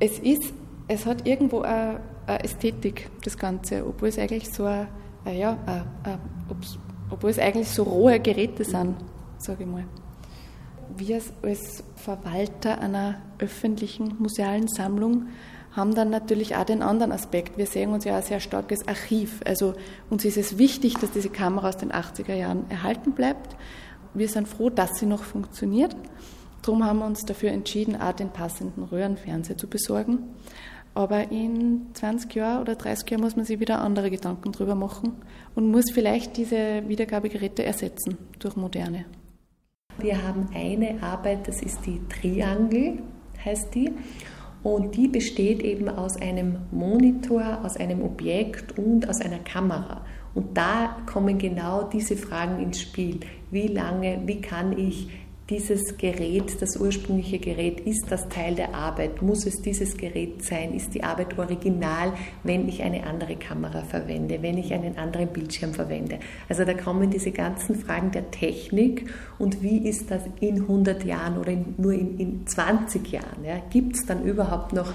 es 0.00 0.18
ist, 0.18 0.52
es 0.88 1.06
hat 1.06 1.26
irgendwo 1.26 1.60
eine 1.60 2.00
Ästhetik, 2.26 3.10
das 3.24 3.36
Ganze, 3.36 3.86
obwohl 3.86 4.08
es 4.08 4.18
eigentlich 4.18 4.50
so, 4.52 4.64
ein, 4.64 4.86
ja, 5.26 5.56
obwohl 7.10 7.30
es 7.30 7.38
eigentlich 7.38 7.68
so 7.68 7.82
rohe 7.82 8.20
Geräte 8.20 8.64
sind, 8.64 8.96
sage 9.38 9.64
ich 9.64 9.68
mal. 9.68 9.84
Wir 10.96 11.20
als 11.42 11.84
Verwalter 11.96 12.80
einer 12.80 13.22
öffentlichen 13.38 14.16
musealen 14.18 14.68
Sammlung 14.68 15.28
haben 15.72 15.94
dann 15.94 16.10
natürlich 16.10 16.54
auch 16.54 16.64
den 16.64 16.82
anderen 16.82 17.12
Aspekt. 17.12 17.56
Wir 17.56 17.66
sehen 17.66 17.92
uns 17.92 18.04
ja 18.04 18.16
ein 18.16 18.22
sehr 18.22 18.40
starkes 18.40 18.86
Archiv. 18.86 19.40
Also 19.46 19.74
uns 20.10 20.24
ist 20.24 20.36
es 20.36 20.58
wichtig, 20.58 20.98
dass 20.98 21.12
diese 21.12 21.30
Kamera 21.30 21.70
aus 21.70 21.78
den 21.78 21.92
80er 21.92 22.34
Jahren 22.34 22.70
erhalten 22.70 23.12
bleibt. 23.12 23.56
Wir 24.12 24.28
sind 24.28 24.48
froh, 24.48 24.68
dass 24.68 24.98
sie 24.98 25.06
noch 25.06 25.24
funktioniert. 25.24 25.96
Darum 26.60 26.84
haben 26.84 26.98
wir 26.98 27.06
uns 27.06 27.24
dafür 27.24 27.50
entschieden, 27.50 28.00
auch 28.00 28.12
den 28.12 28.30
passenden 28.30 28.84
Röhrenfernseher 28.84 29.56
zu 29.56 29.66
besorgen. 29.66 30.18
Aber 30.94 31.30
in 31.30 31.86
20 31.94 32.34
Jahren 32.34 32.60
oder 32.60 32.74
30 32.74 33.10
Jahren 33.10 33.22
muss 33.22 33.36
man 33.36 33.44
sich 33.44 33.60
wieder 33.60 33.80
andere 33.80 34.10
Gedanken 34.10 34.52
drüber 34.52 34.74
machen 34.74 35.14
und 35.54 35.70
muss 35.70 35.90
vielleicht 35.90 36.36
diese 36.36 36.86
Wiedergabegeräte 36.86 37.64
ersetzen 37.64 38.18
durch 38.38 38.56
moderne. 38.56 39.06
Wir 39.98 40.22
haben 40.22 40.48
eine 40.54 41.02
Arbeit, 41.02 41.48
das 41.48 41.62
ist 41.62 41.86
die 41.86 42.00
Triangel, 42.08 42.98
heißt 43.44 43.74
die. 43.74 43.92
Und 44.62 44.96
die 44.96 45.08
besteht 45.08 45.62
eben 45.62 45.88
aus 45.88 46.16
einem 46.20 46.58
Monitor, 46.70 47.60
aus 47.64 47.76
einem 47.76 48.02
Objekt 48.02 48.78
und 48.78 49.08
aus 49.08 49.20
einer 49.20 49.40
Kamera. 49.40 50.04
Und 50.34 50.56
da 50.56 50.98
kommen 51.06 51.38
genau 51.38 51.82
diese 51.82 52.16
Fragen 52.16 52.62
ins 52.62 52.80
Spiel. 52.80 53.20
Wie 53.50 53.66
lange, 53.66 54.22
wie 54.24 54.40
kann 54.40 54.78
ich 54.78 55.08
dieses 55.52 55.98
Gerät, 55.98 56.62
das 56.62 56.78
ursprüngliche 56.78 57.38
Gerät, 57.38 57.80
ist 57.80 58.06
das 58.08 58.26
Teil 58.30 58.54
der 58.54 58.74
Arbeit? 58.74 59.20
Muss 59.20 59.44
es 59.44 59.60
dieses 59.60 59.98
Gerät 59.98 60.42
sein? 60.42 60.72
Ist 60.72 60.94
die 60.94 61.04
Arbeit 61.04 61.38
original, 61.38 62.14
wenn 62.42 62.66
ich 62.68 62.82
eine 62.82 63.06
andere 63.06 63.36
Kamera 63.36 63.82
verwende, 63.82 64.40
wenn 64.40 64.56
ich 64.56 64.72
einen 64.72 64.96
anderen 64.96 65.28
Bildschirm 65.28 65.74
verwende? 65.74 66.20
Also 66.48 66.64
da 66.64 66.72
kommen 66.72 67.10
diese 67.10 67.32
ganzen 67.32 67.76
Fragen 67.76 68.10
der 68.12 68.30
Technik 68.30 69.12
und 69.38 69.62
wie 69.62 69.86
ist 69.86 70.10
das 70.10 70.22
in 70.40 70.62
100 70.62 71.04
Jahren 71.04 71.36
oder 71.36 71.52
in, 71.52 71.74
nur 71.76 71.92
in, 71.92 72.18
in 72.18 72.46
20 72.46 73.06
Jahren? 73.12 73.44
Ja? 73.44 73.60
Gibt 73.68 73.96
es 73.96 74.06
dann 74.06 74.24
überhaupt 74.24 74.72
noch 74.72 74.90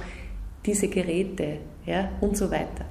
diese 0.66 0.88
Geräte 0.88 1.60
ja? 1.88 2.10
und 2.22 2.38
so 2.38 2.52
weiter? 2.52 2.86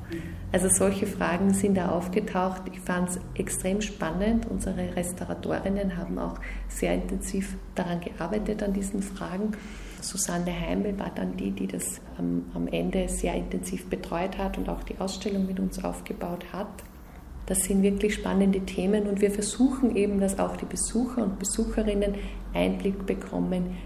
Also 0.53 0.69
solche 0.69 1.07
Fragen 1.07 1.53
sind 1.53 1.77
da 1.77 1.91
aufgetaucht. 1.91 2.63
Ich 2.73 2.81
fand 2.81 3.11
es 3.11 3.21
extrem 3.35 3.81
spannend. 3.81 4.47
Unsere 4.47 4.97
Restauratorinnen 4.97 5.97
haben 5.97 6.19
auch 6.19 6.39
sehr 6.69 6.95
intensiv 6.95 7.57
daran 7.75 8.01
gearbeitet, 8.01 8.63
an 8.63 8.73
diesen 8.73 9.03
Fragen. 9.03 9.53
Susanne 10.01 10.53
Heimel 10.53 10.99
war 10.99 11.11
dann 11.15 11.37
die, 11.37 11.51
die 11.51 11.67
das 11.67 12.01
am, 12.17 12.47
am 12.55 12.69
Ende 12.69 13.09
sehr 13.09 13.35
intensiv 13.35 13.87
betreut 13.87 14.39
hat 14.39 14.57
und 14.57 14.69
auch 14.69 14.83
die 14.83 14.99
Ausstellung 14.99 15.47
mit 15.47 15.61
uns 15.61 15.83
aufgebaut 15.85 16.45
hat. 16.53 16.69
Das 17.47 17.59
sind 17.59 17.83
wirklich 17.83 18.15
spannende 18.15 18.61
Themen 18.61 19.07
und 19.07 19.21
wir 19.21 19.31
versuchen 19.31 19.95
eben, 19.95 20.21
dass 20.21 20.39
auch 20.39 20.57
die 20.57 20.65
Besucher 20.65 21.23
und 21.23 21.39
Besucherinnen 21.39 22.15
Einblick 22.55 23.07
bekommen 23.07 23.77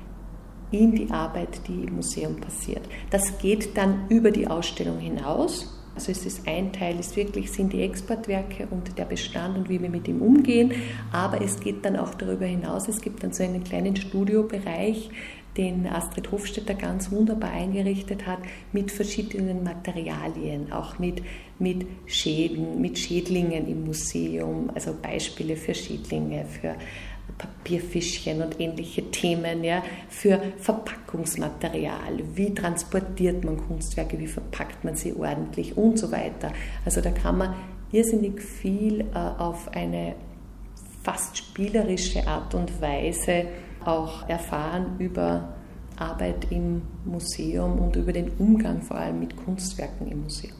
in 0.71 0.95
die 0.95 1.11
Arbeit, 1.11 1.61
die 1.69 1.85
im 1.85 1.97
Museum 1.97 2.37
passiert. 2.37 2.83
Das 3.11 3.39
geht 3.39 3.77
dann 3.77 4.09
über 4.09 4.31
die 4.31 4.47
Ausstellung 4.47 4.99
hinaus. 4.99 5.77
Also 5.95 6.13
es 6.13 6.25
ist 6.25 6.47
ein 6.47 6.73
Teil, 6.73 6.99
ist 6.99 7.17
wirklich 7.17 7.51
sind 7.51 7.73
die 7.73 7.83
Exportwerke 7.83 8.69
und 8.71 8.97
der 8.97 9.05
Bestand 9.05 9.59
und 9.59 9.69
wie 9.69 9.83
wir 9.83 9.91
mit 9.91 10.07
ihm 10.09 10.23
umgehen, 10.23 10.73
aber 11.13 11.43
es 11.43 11.59
geht 11.61 11.85
dann 11.85 11.97
auch 11.97 12.15
darüber 12.15 12.47
hinaus. 12.47 12.89
Es 12.89 13.01
gibt 13.01 13.23
dann 13.23 13.33
so 13.33 13.43
einen 13.43 13.65
kleinen 13.65 13.97
Studiobereich, 13.97 15.11
den 15.57 15.87
Astrid 15.87 16.31
Hofstetter 16.31 16.75
ganz 16.75 17.11
wunderbar 17.11 17.51
eingerichtet 17.51 18.27
hat, 18.27 18.39
mit 18.73 18.91
verschiedenen 18.93 19.65
Materialien, 19.65 20.73
auch 20.73 20.99
mit, 20.99 21.23
mit 21.59 21.87
Schäden, 22.07 22.81
mit 22.81 22.99
Schädlingen 22.99 23.67
im 23.67 23.85
Museum, 23.85 24.71
also 24.75 24.95
Beispiele 24.95 25.57
für 25.57 25.75
Schädlinge, 25.75 26.45
für 26.45 26.77
Papierfischchen 27.41 28.43
und 28.43 28.61
ähnliche 28.61 29.11
Themen, 29.11 29.65
ja, 29.65 29.83
für 30.09 30.41
Verpackungsmaterial, 30.59 32.21
wie 32.35 32.53
transportiert 32.53 33.45
man 33.45 33.57
Kunstwerke, 33.57 34.19
wie 34.19 34.27
verpackt 34.27 34.85
man 34.85 34.95
sie 34.95 35.15
ordentlich 35.15 35.77
und 35.77 35.99
so 35.99 36.13
weiter. 36.13 36.53
Also 36.85 37.01
da 37.01 37.11
kann 37.11 37.39
man 37.39 37.55
irrsinnig 37.93 38.43
viel 38.43 39.01
äh, 39.01 39.05
auf 39.15 39.75
eine 39.75 40.15
fast 41.03 41.39
spielerische 41.39 42.27
Art 42.27 42.55
und 42.55 42.81
Weise 42.81 43.47
auch 43.85 44.29
erfahren 44.29 44.97
über 44.99 45.55
Arbeit 45.97 46.47
im 46.51 46.83
Museum 47.07 47.79
und 47.79 47.97
über 47.97 48.13
den 48.13 48.31
Umgang 48.39 48.83
vor 48.83 48.99
allem 48.99 49.21
mit 49.21 49.35
Kunstwerken 49.37 50.11
im 50.11 50.23
Museum. 50.25 50.60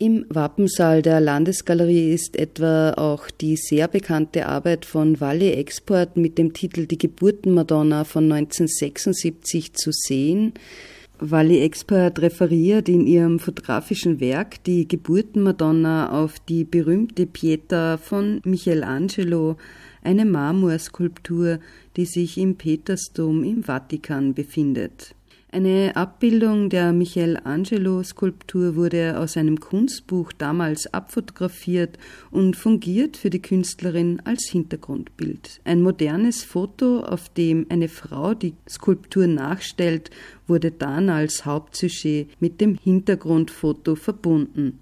Im 0.00 0.26
Wappensaal 0.28 1.02
der 1.02 1.20
Landesgalerie 1.20 2.12
ist 2.12 2.36
etwa 2.36 2.92
auch 2.92 3.32
die 3.32 3.56
sehr 3.56 3.88
bekannte 3.88 4.46
Arbeit 4.46 4.84
von 4.84 5.20
Walle 5.20 5.56
Export 5.56 6.16
mit 6.16 6.38
dem 6.38 6.52
Titel 6.52 6.86
Die 6.86 6.98
Geburtenmadonna 6.98 8.04
von 8.04 8.30
1976 8.30 9.72
zu 9.72 9.90
sehen. 9.90 10.52
Walle 11.18 11.58
Export 11.62 12.20
referiert 12.20 12.88
in 12.88 13.08
ihrem 13.08 13.40
fotografischen 13.40 14.20
Werk 14.20 14.62
die 14.62 14.86
Geburtenmadonna 14.86 16.12
auf 16.12 16.38
die 16.38 16.62
berühmte 16.62 17.26
Pieta 17.26 17.96
von 17.96 18.40
Michelangelo, 18.44 19.56
eine 20.04 20.26
Marmorskulptur, 20.26 21.58
die 21.96 22.06
sich 22.06 22.38
im 22.38 22.54
Petersdom 22.54 23.42
im 23.42 23.64
Vatikan 23.64 24.32
befindet. 24.32 25.16
Eine 25.50 25.96
Abbildung 25.96 26.68
der 26.68 26.92
Michelangelo-Skulptur 26.92 28.76
wurde 28.76 29.18
aus 29.18 29.38
einem 29.38 29.58
Kunstbuch 29.58 30.30
damals 30.32 30.92
abfotografiert 30.92 31.98
und 32.30 32.54
fungiert 32.54 33.16
für 33.16 33.30
die 33.30 33.40
Künstlerin 33.40 34.20
als 34.24 34.50
Hintergrundbild. 34.50 35.62
Ein 35.64 35.80
modernes 35.80 36.44
Foto, 36.44 37.00
auf 37.00 37.30
dem 37.30 37.64
eine 37.70 37.88
Frau 37.88 38.34
die 38.34 38.52
Skulptur 38.68 39.26
nachstellt, 39.26 40.10
wurde 40.46 40.70
dann 40.70 41.08
als 41.08 41.46
Hauptsujet 41.46 42.28
mit 42.40 42.60
dem 42.60 42.76
Hintergrundfoto 42.76 43.94
verbunden. 43.96 44.78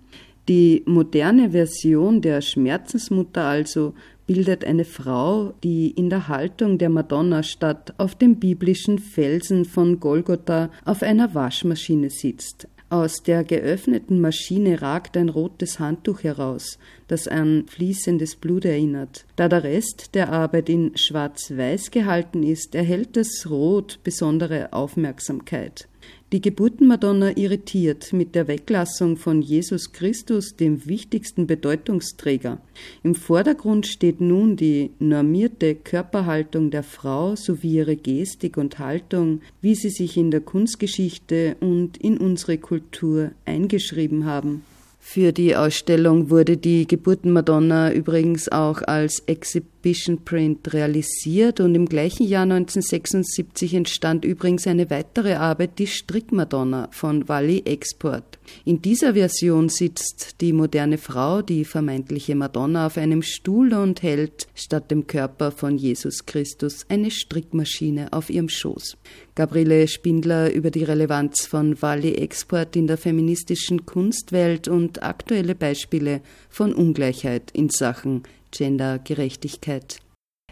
Die 0.48 0.82
moderne 0.84 1.52
Version 1.52 2.20
der 2.20 2.40
Schmerzensmutter 2.40 3.44
also 3.44 3.94
bildet 4.26 4.64
eine 4.64 4.84
Frau, 4.84 5.54
die 5.62 5.90
in 5.90 6.10
der 6.10 6.28
Haltung 6.28 6.78
der 6.78 6.88
Madonna 6.88 7.42
statt 7.42 7.94
auf 7.98 8.14
dem 8.14 8.36
biblischen 8.36 8.98
Felsen 8.98 9.64
von 9.64 10.00
Golgotha 10.00 10.70
auf 10.84 11.02
einer 11.02 11.34
Waschmaschine 11.34 12.10
sitzt. 12.10 12.68
Aus 12.88 13.24
der 13.24 13.42
geöffneten 13.42 14.20
Maschine 14.20 14.80
ragt 14.80 15.16
ein 15.16 15.28
rotes 15.28 15.80
Handtuch 15.80 16.22
heraus, 16.22 16.78
das 17.08 17.26
an 17.26 17.64
fließendes 17.66 18.36
Blut 18.36 18.64
erinnert. 18.64 19.24
Da 19.34 19.48
der 19.48 19.64
Rest 19.64 20.14
der 20.14 20.32
Arbeit 20.32 20.68
in 20.68 20.96
schwarz-weiß 20.96 21.90
gehalten 21.90 22.44
ist, 22.44 22.76
erhält 22.76 23.16
das 23.16 23.50
Rot 23.50 23.98
besondere 24.04 24.72
Aufmerksamkeit. 24.72 25.88
Die 26.32 26.40
Geburtenmadonna 26.40 27.36
irritiert 27.36 28.12
mit 28.12 28.34
der 28.34 28.48
Weglassung 28.48 29.16
von 29.16 29.42
Jesus 29.42 29.92
Christus, 29.92 30.56
dem 30.56 30.84
wichtigsten 30.84 31.46
Bedeutungsträger. 31.46 32.58
Im 33.04 33.14
Vordergrund 33.14 33.86
steht 33.86 34.20
nun 34.20 34.56
die 34.56 34.90
normierte 34.98 35.76
Körperhaltung 35.76 36.72
der 36.72 36.82
Frau 36.82 37.36
sowie 37.36 37.76
ihre 37.76 37.94
Gestik 37.94 38.56
und 38.56 38.80
Haltung, 38.80 39.40
wie 39.60 39.76
sie 39.76 39.90
sich 39.90 40.16
in 40.16 40.32
der 40.32 40.40
Kunstgeschichte 40.40 41.56
und 41.60 41.96
in 41.98 42.18
unsere 42.18 42.58
Kultur 42.58 43.30
eingeschrieben 43.44 44.24
haben. 44.24 44.64
Für 44.98 45.30
die 45.30 45.54
Ausstellung 45.54 46.30
wurde 46.30 46.56
die 46.56 46.88
Geburtenmadonna 46.88 47.92
übrigens 47.92 48.50
auch 48.50 48.82
als 48.82 49.20
Exhibition 49.26 49.75
Print 50.24 50.72
realisiert 50.72 51.60
und 51.60 51.76
im 51.76 51.86
gleichen 51.86 52.26
Jahr 52.26 52.42
1976 52.42 53.74
entstand 53.74 54.24
übrigens 54.24 54.66
eine 54.66 54.90
weitere 54.90 55.34
Arbeit, 55.34 55.78
die 55.78 55.86
Strickmadonna 55.86 56.88
von 56.90 57.28
Wally 57.28 57.62
Export. 57.66 58.38
In 58.64 58.82
dieser 58.82 59.14
Version 59.14 59.68
sitzt 59.68 60.40
die 60.40 60.52
moderne 60.52 60.98
Frau, 60.98 61.40
die 61.40 61.64
vermeintliche 61.64 62.34
Madonna, 62.34 62.86
auf 62.86 62.96
einem 62.96 63.22
Stuhl 63.22 63.74
und 63.74 64.02
hält 64.02 64.48
statt 64.56 64.90
dem 64.90 65.06
Körper 65.06 65.52
von 65.52 65.78
Jesus 65.78 66.26
Christus 66.26 66.84
eine 66.88 67.12
Strickmaschine 67.12 68.12
auf 68.12 68.28
ihrem 68.28 68.48
Schoß. 68.48 68.96
Gabriele 69.36 69.86
Spindler 69.86 70.52
über 70.52 70.72
die 70.72 70.84
Relevanz 70.84 71.46
von 71.46 71.80
Wally 71.80 72.14
Export 72.14 72.74
in 72.74 72.88
der 72.88 72.98
feministischen 72.98 73.86
Kunstwelt 73.86 74.66
und 74.66 75.04
aktuelle 75.04 75.54
Beispiele 75.54 76.22
von 76.48 76.74
Ungleichheit 76.74 77.52
in 77.52 77.68
Sachen 77.68 78.24
Gendergerechtigkeit. 78.56 79.98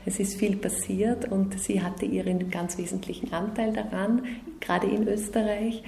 Es 0.07 0.21
ist 0.21 0.39
viel 0.39 0.57
passiert 0.57 1.31
und 1.31 1.59
sie 1.59 1.81
hatte 1.81 2.05
ihren 2.05 2.51
ganz 2.51 2.77
wesentlichen 2.77 3.33
Anteil 3.33 3.73
daran, 3.73 4.23
gerade 4.61 4.87
in 4.87 5.09
Österreich. 5.09 5.83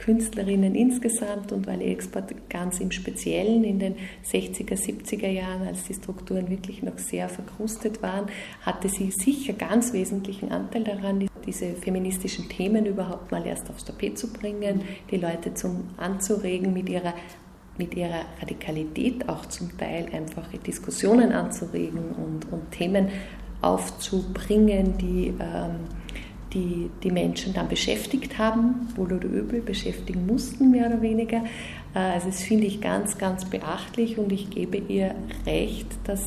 Künstlerinnen 0.00 0.74
insgesamt 0.74 1.52
und 1.52 1.66
weil 1.66 1.82
Export 1.82 2.32
ganz 2.48 2.80
im 2.80 2.90
Speziellen 2.90 3.64
in 3.64 3.78
den 3.78 3.96
60er, 4.24 4.74
70er 4.74 5.28
Jahren, 5.28 5.66
als 5.66 5.84
die 5.84 5.94
Strukturen 5.94 6.48
wirklich 6.48 6.82
noch 6.82 6.98
sehr 6.98 7.28
verkrustet 7.28 8.02
waren, 8.02 8.26
hatte 8.62 8.88
sie 8.88 9.10
sicher 9.10 9.52
ganz 9.52 9.92
wesentlichen 9.92 10.50
Anteil 10.50 10.84
daran, 10.84 11.28
diese 11.46 11.74
feministischen 11.74 12.48
Themen 12.48 12.86
überhaupt 12.86 13.30
mal 13.30 13.46
erst 13.46 13.68
aufs 13.68 13.84
Tapet 13.84 14.18
zu 14.18 14.32
bringen, 14.32 14.82
die 15.10 15.18
Leute 15.18 15.52
zum 15.52 15.90
anzuregen 15.98 16.72
mit 16.72 16.88
ihrer 16.88 17.12
mit 17.78 17.94
ihrer 17.94 18.24
Radikalität 18.40 19.28
auch 19.28 19.46
zum 19.46 19.76
Teil 19.78 20.06
einfach 20.12 20.48
Diskussionen 20.66 21.32
anzuregen 21.32 22.10
und, 22.12 22.52
und 22.52 22.70
Themen 22.70 23.08
aufzubringen, 23.62 24.96
die 24.98 25.34
ähm, 25.38 25.76
die 26.52 26.90
die 27.02 27.10
Menschen 27.10 27.54
dann 27.54 27.68
beschäftigt 27.68 28.38
haben, 28.38 28.88
wohl 28.96 29.12
oder 29.12 29.28
übel 29.28 29.60
beschäftigen 29.60 30.26
mussten, 30.26 30.70
mehr 30.70 30.88
oder 30.88 31.00
weniger. 31.00 31.44
Äh, 31.94 31.98
also 31.98 32.26
das 32.26 32.42
finde 32.42 32.66
ich 32.66 32.80
ganz, 32.80 33.18
ganz 33.18 33.44
beachtlich 33.44 34.18
und 34.18 34.32
ich 34.32 34.50
gebe 34.50 34.76
ihr 34.76 35.14
recht, 35.46 35.86
dass 36.04 36.24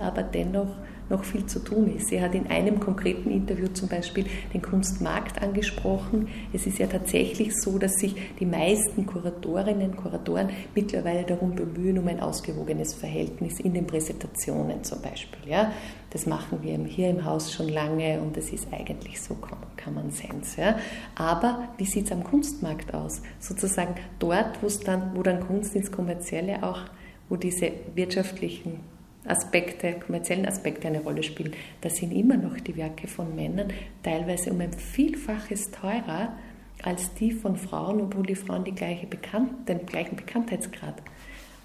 aber 0.00 0.22
dennoch 0.22 0.68
noch 1.10 1.24
viel 1.24 1.46
zu 1.46 1.58
tun 1.60 1.94
ist. 1.94 2.08
Sie 2.08 2.20
hat 2.20 2.34
in 2.34 2.48
einem 2.48 2.80
konkreten 2.80 3.30
Interview 3.30 3.68
zum 3.68 3.88
Beispiel 3.88 4.26
den 4.52 4.62
Kunstmarkt 4.62 5.40
angesprochen. 5.42 6.28
Es 6.52 6.66
ist 6.66 6.78
ja 6.78 6.86
tatsächlich 6.86 7.54
so, 7.54 7.78
dass 7.78 7.94
sich 7.94 8.14
die 8.38 8.46
meisten 8.46 9.06
Kuratorinnen 9.06 9.90
und 9.90 9.96
Kuratoren 9.96 10.50
mittlerweile 10.74 11.24
darum 11.24 11.54
bemühen, 11.54 11.98
um 11.98 12.08
ein 12.08 12.20
ausgewogenes 12.20 12.94
Verhältnis 12.94 13.60
in 13.60 13.74
den 13.74 13.86
Präsentationen 13.86 14.84
zum 14.84 15.00
Beispiel. 15.00 15.50
Ja? 15.50 15.72
Das 16.10 16.26
machen 16.26 16.58
wir 16.62 16.78
hier 16.86 17.10
im 17.10 17.24
Haus 17.24 17.52
schon 17.52 17.68
lange 17.68 18.20
und 18.20 18.36
das 18.36 18.50
ist 18.50 18.68
eigentlich 18.72 19.20
so 19.20 19.36
Common 19.82 20.10
Sense. 20.10 20.60
Ja? 20.60 20.78
Aber 21.14 21.68
wie 21.76 21.84
sieht 21.84 22.06
es 22.06 22.12
am 22.12 22.24
Kunstmarkt 22.24 22.94
aus? 22.94 23.22
Sozusagen 23.40 23.94
dort, 24.18 24.58
dann, 24.86 25.12
wo 25.14 25.22
dann 25.22 25.40
Kunst 25.40 25.74
ins 25.74 25.90
Kommerzielle 25.90 26.62
auch, 26.62 26.80
wo 27.28 27.36
diese 27.36 27.72
wirtschaftlichen 27.94 28.80
Aspekte, 29.28 29.94
kommerziellen 29.94 30.46
Aspekte 30.46 30.88
eine 30.88 31.00
Rolle 31.00 31.22
spielen, 31.22 31.52
da 31.80 31.90
sind 31.90 32.12
immer 32.12 32.36
noch 32.36 32.58
die 32.60 32.76
Werke 32.76 33.06
von 33.06 33.34
Männern 33.34 33.68
teilweise 34.02 34.50
um 34.50 34.60
ein 34.60 34.72
Vielfaches 34.72 35.70
teurer 35.70 36.32
als 36.82 37.12
die 37.14 37.32
von 37.32 37.56
Frauen, 37.56 38.00
obwohl 38.00 38.26
die 38.26 38.34
Frauen 38.34 38.64
die 38.64 38.74
gleiche 38.74 39.06
Bekannt, 39.06 39.68
den 39.68 39.84
gleichen 39.84 40.16
Bekanntheitsgrad 40.16 41.02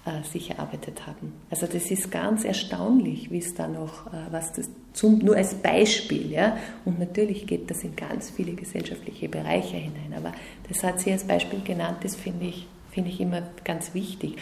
äh, 0.06 0.22
sich 0.22 0.50
erarbeitet 0.50 1.06
haben. 1.06 1.32
Also 1.50 1.66
das 1.66 1.90
ist 1.90 2.10
ganz 2.10 2.44
erstaunlich, 2.44 3.30
wie 3.30 3.38
es 3.38 3.54
da 3.54 3.68
noch, 3.68 4.08
äh, 4.08 4.16
was 4.30 4.52
das 4.52 4.68
zum, 4.92 5.18
nur 5.18 5.36
als 5.36 5.54
Beispiel, 5.54 6.30
ja, 6.30 6.56
und 6.84 6.98
natürlich 6.98 7.46
geht 7.46 7.70
das 7.70 7.84
in 7.84 7.96
ganz 7.96 8.30
viele 8.30 8.52
gesellschaftliche 8.52 9.28
Bereiche 9.28 9.76
hinein, 9.76 10.14
aber 10.16 10.32
das 10.68 10.82
hat 10.82 11.00
sie 11.00 11.10
als 11.10 11.24
Beispiel 11.24 11.60
genannt, 11.62 11.98
das 12.02 12.16
finde 12.16 12.46
ich, 12.46 12.66
finde 12.90 13.10
ich 13.10 13.20
immer 13.20 13.42
ganz 13.64 13.94
wichtig. 13.94 14.36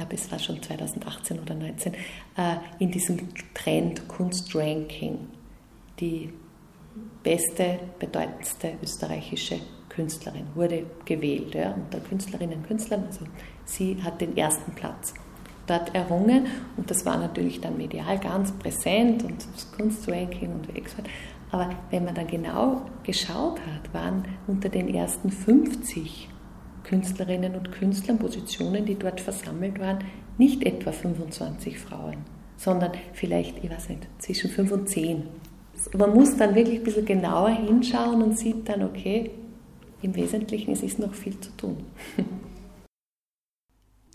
Glaube, 0.00 0.14
es 0.14 0.32
war 0.32 0.38
schon 0.38 0.62
2018 0.62 1.40
oder 1.40 1.48
2019, 1.48 1.92
äh, 1.92 1.96
in 2.78 2.90
diesem 2.90 3.18
Trend 3.52 4.08
Kunstranking, 4.08 5.18
die 6.00 6.32
beste, 7.22 7.80
bedeutendste 7.98 8.78
österreichische 8.82 9.60
Künstlerin 9.90 10.46
wurde 10.54 10.86
gewählt, 11.04 11.54
ja, 11.54 11.72
unter 11.74 12.00
Künstlerinnen 12.00 12.60
und 12.60 12.66
Künstlern, 12.66 13.04
also 13.08 13.26
sie 13.66 14.02
hat 14.02 14.22
den 14.22 14.34
ersten 14.38 14.72
Platz 14.72 15.12
dort 15.66 15.94
errungen 15.94 16.46
und 16.78 16.90
das 16.90 17.04
war 17.04 17.18
natürlich 17.18 17.60
dann 17.60 17.76
medial 17.76 18.18
ganz 18.20 18.52
präsent 18.52 19.22
und 19.22 19.46
das 19.54 19.70
Kunstranking 19.70 20.50
und 20.50 20.74
Expert. 20.74 21.10
Aber 21.50 21.68
wenn 21.90 22.06
man 22.06 22.14
dann 22.14 22.26
genau 22.26 22.86
geschaut 23.02 23.60
hat, 23.60 23.92
waren 23.92 24.24
unter 24.46 24.70
den 24.70 24.94
ersten 24.94 25.30
50 25.30 26.29
Künstlerinnen 26.90 27.54
und 27.54 27.70
Künstlern 27.70 28.18
Positionen, 28.18 28.84
die 28.84 28.96
dort 28.96 29.20
versammelt 29.20 29.78
waren, 29.78 30.00
nicht 30.38 30.64
etwa 30.64 30.90
25 30.90 31.78
Frauen, 31.78 32.16
sondern 32.56 32.90
vielleicht, 33.12 33.62
ich 33.62 33.70
weiß 33.70 33.90
nicht, 33.90 34.08
zwischen 34.18 34.50
5 34.50 34.72
und 34.72 34.88
10. 34.88 35.22
Man 35.96 36.12
muss 36.12 36.36
dann 36.36 36.56
wirklich 36.56 36.80
ein 36.80 36.84
bisschen 36.84 37.06
genauer 37.06 37.50
hinschauen 37.50 38.20
und 38.22 38.36
sieht 38.36 38.68
dann, 38.68 38.82
okay, 38.82 39.30
im 40.02 40.16
Wesentlichen 40.16 40.72
es 40.72 40.82
ist 40.82 40.98
noch 40.98 41.14
viel 41.14 41.38
zu 41.38 41.56
tun. 41.56 41.76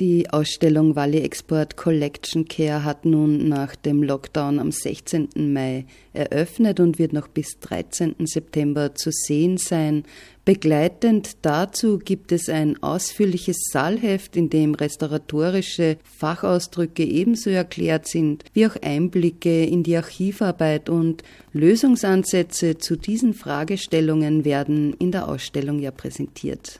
Die 0.01 0.29
Ausstellung 0.29 0.97
Valley 0.97 1.21
Export 1.21 1.77
Collection 1.77 2.49
Care 2.49 2.83
hat 2.83 3.05
nun 3.05 3.47
nach 3.47 3.77
dem 3.77 4.03
Lockdown 4.03 4.59
am 4.59 4.73
16. 4.73 5.29
Mai 5.53 5.85
eröffnet 6.11 6.81
und 6.81 6.99
wird 6.99 7.13
noch 7.13 7.29
bis 7.29 7.59
13. 7.61 8.15
September 8.25 8.93
zu 8.93 9.11
sehen 9.13 9.55
sein. 9.55 10.03
Begleitend 10.45 11.37
dazu 11.41 11.97
gibt 11.97 12.31
es 12.31 12.49
ein 12.49 12.81
ausführliches 12.83 13.57
Saalheft, 13.71 14.35
in 14.35 14.51
dem 14.51 14.75
restauratorische 14.75 15.97
Fachausdrücke 16.03 17.03
ebenso 17.03 17.49
erklärt 17.49 18.07
sind, 18.07 18.43
wie 18.53 18.67
auch 18.67 18.75
Einblicke 18.83 19.65
in 19.65 19.81
die 19.81 19.97
Archivarbeit 19.97 20.87
und 20.87 21.23
Lösungsansätze 21.51 22.77
zu 22.77 22.95
diesen 22.95 23.33
Fragestellungen 23.33 24.45
werden 24.45 24.93
in 24.99 25.11
der 25.11 25.27
Ausstellung 25.27 25.79
ja 25.79 25.89
präsentiert. 25.89 26.79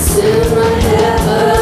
This 0.00 0.16
is 0.16 0.52
my 0.54 0.64
heaven. 0.64 1.59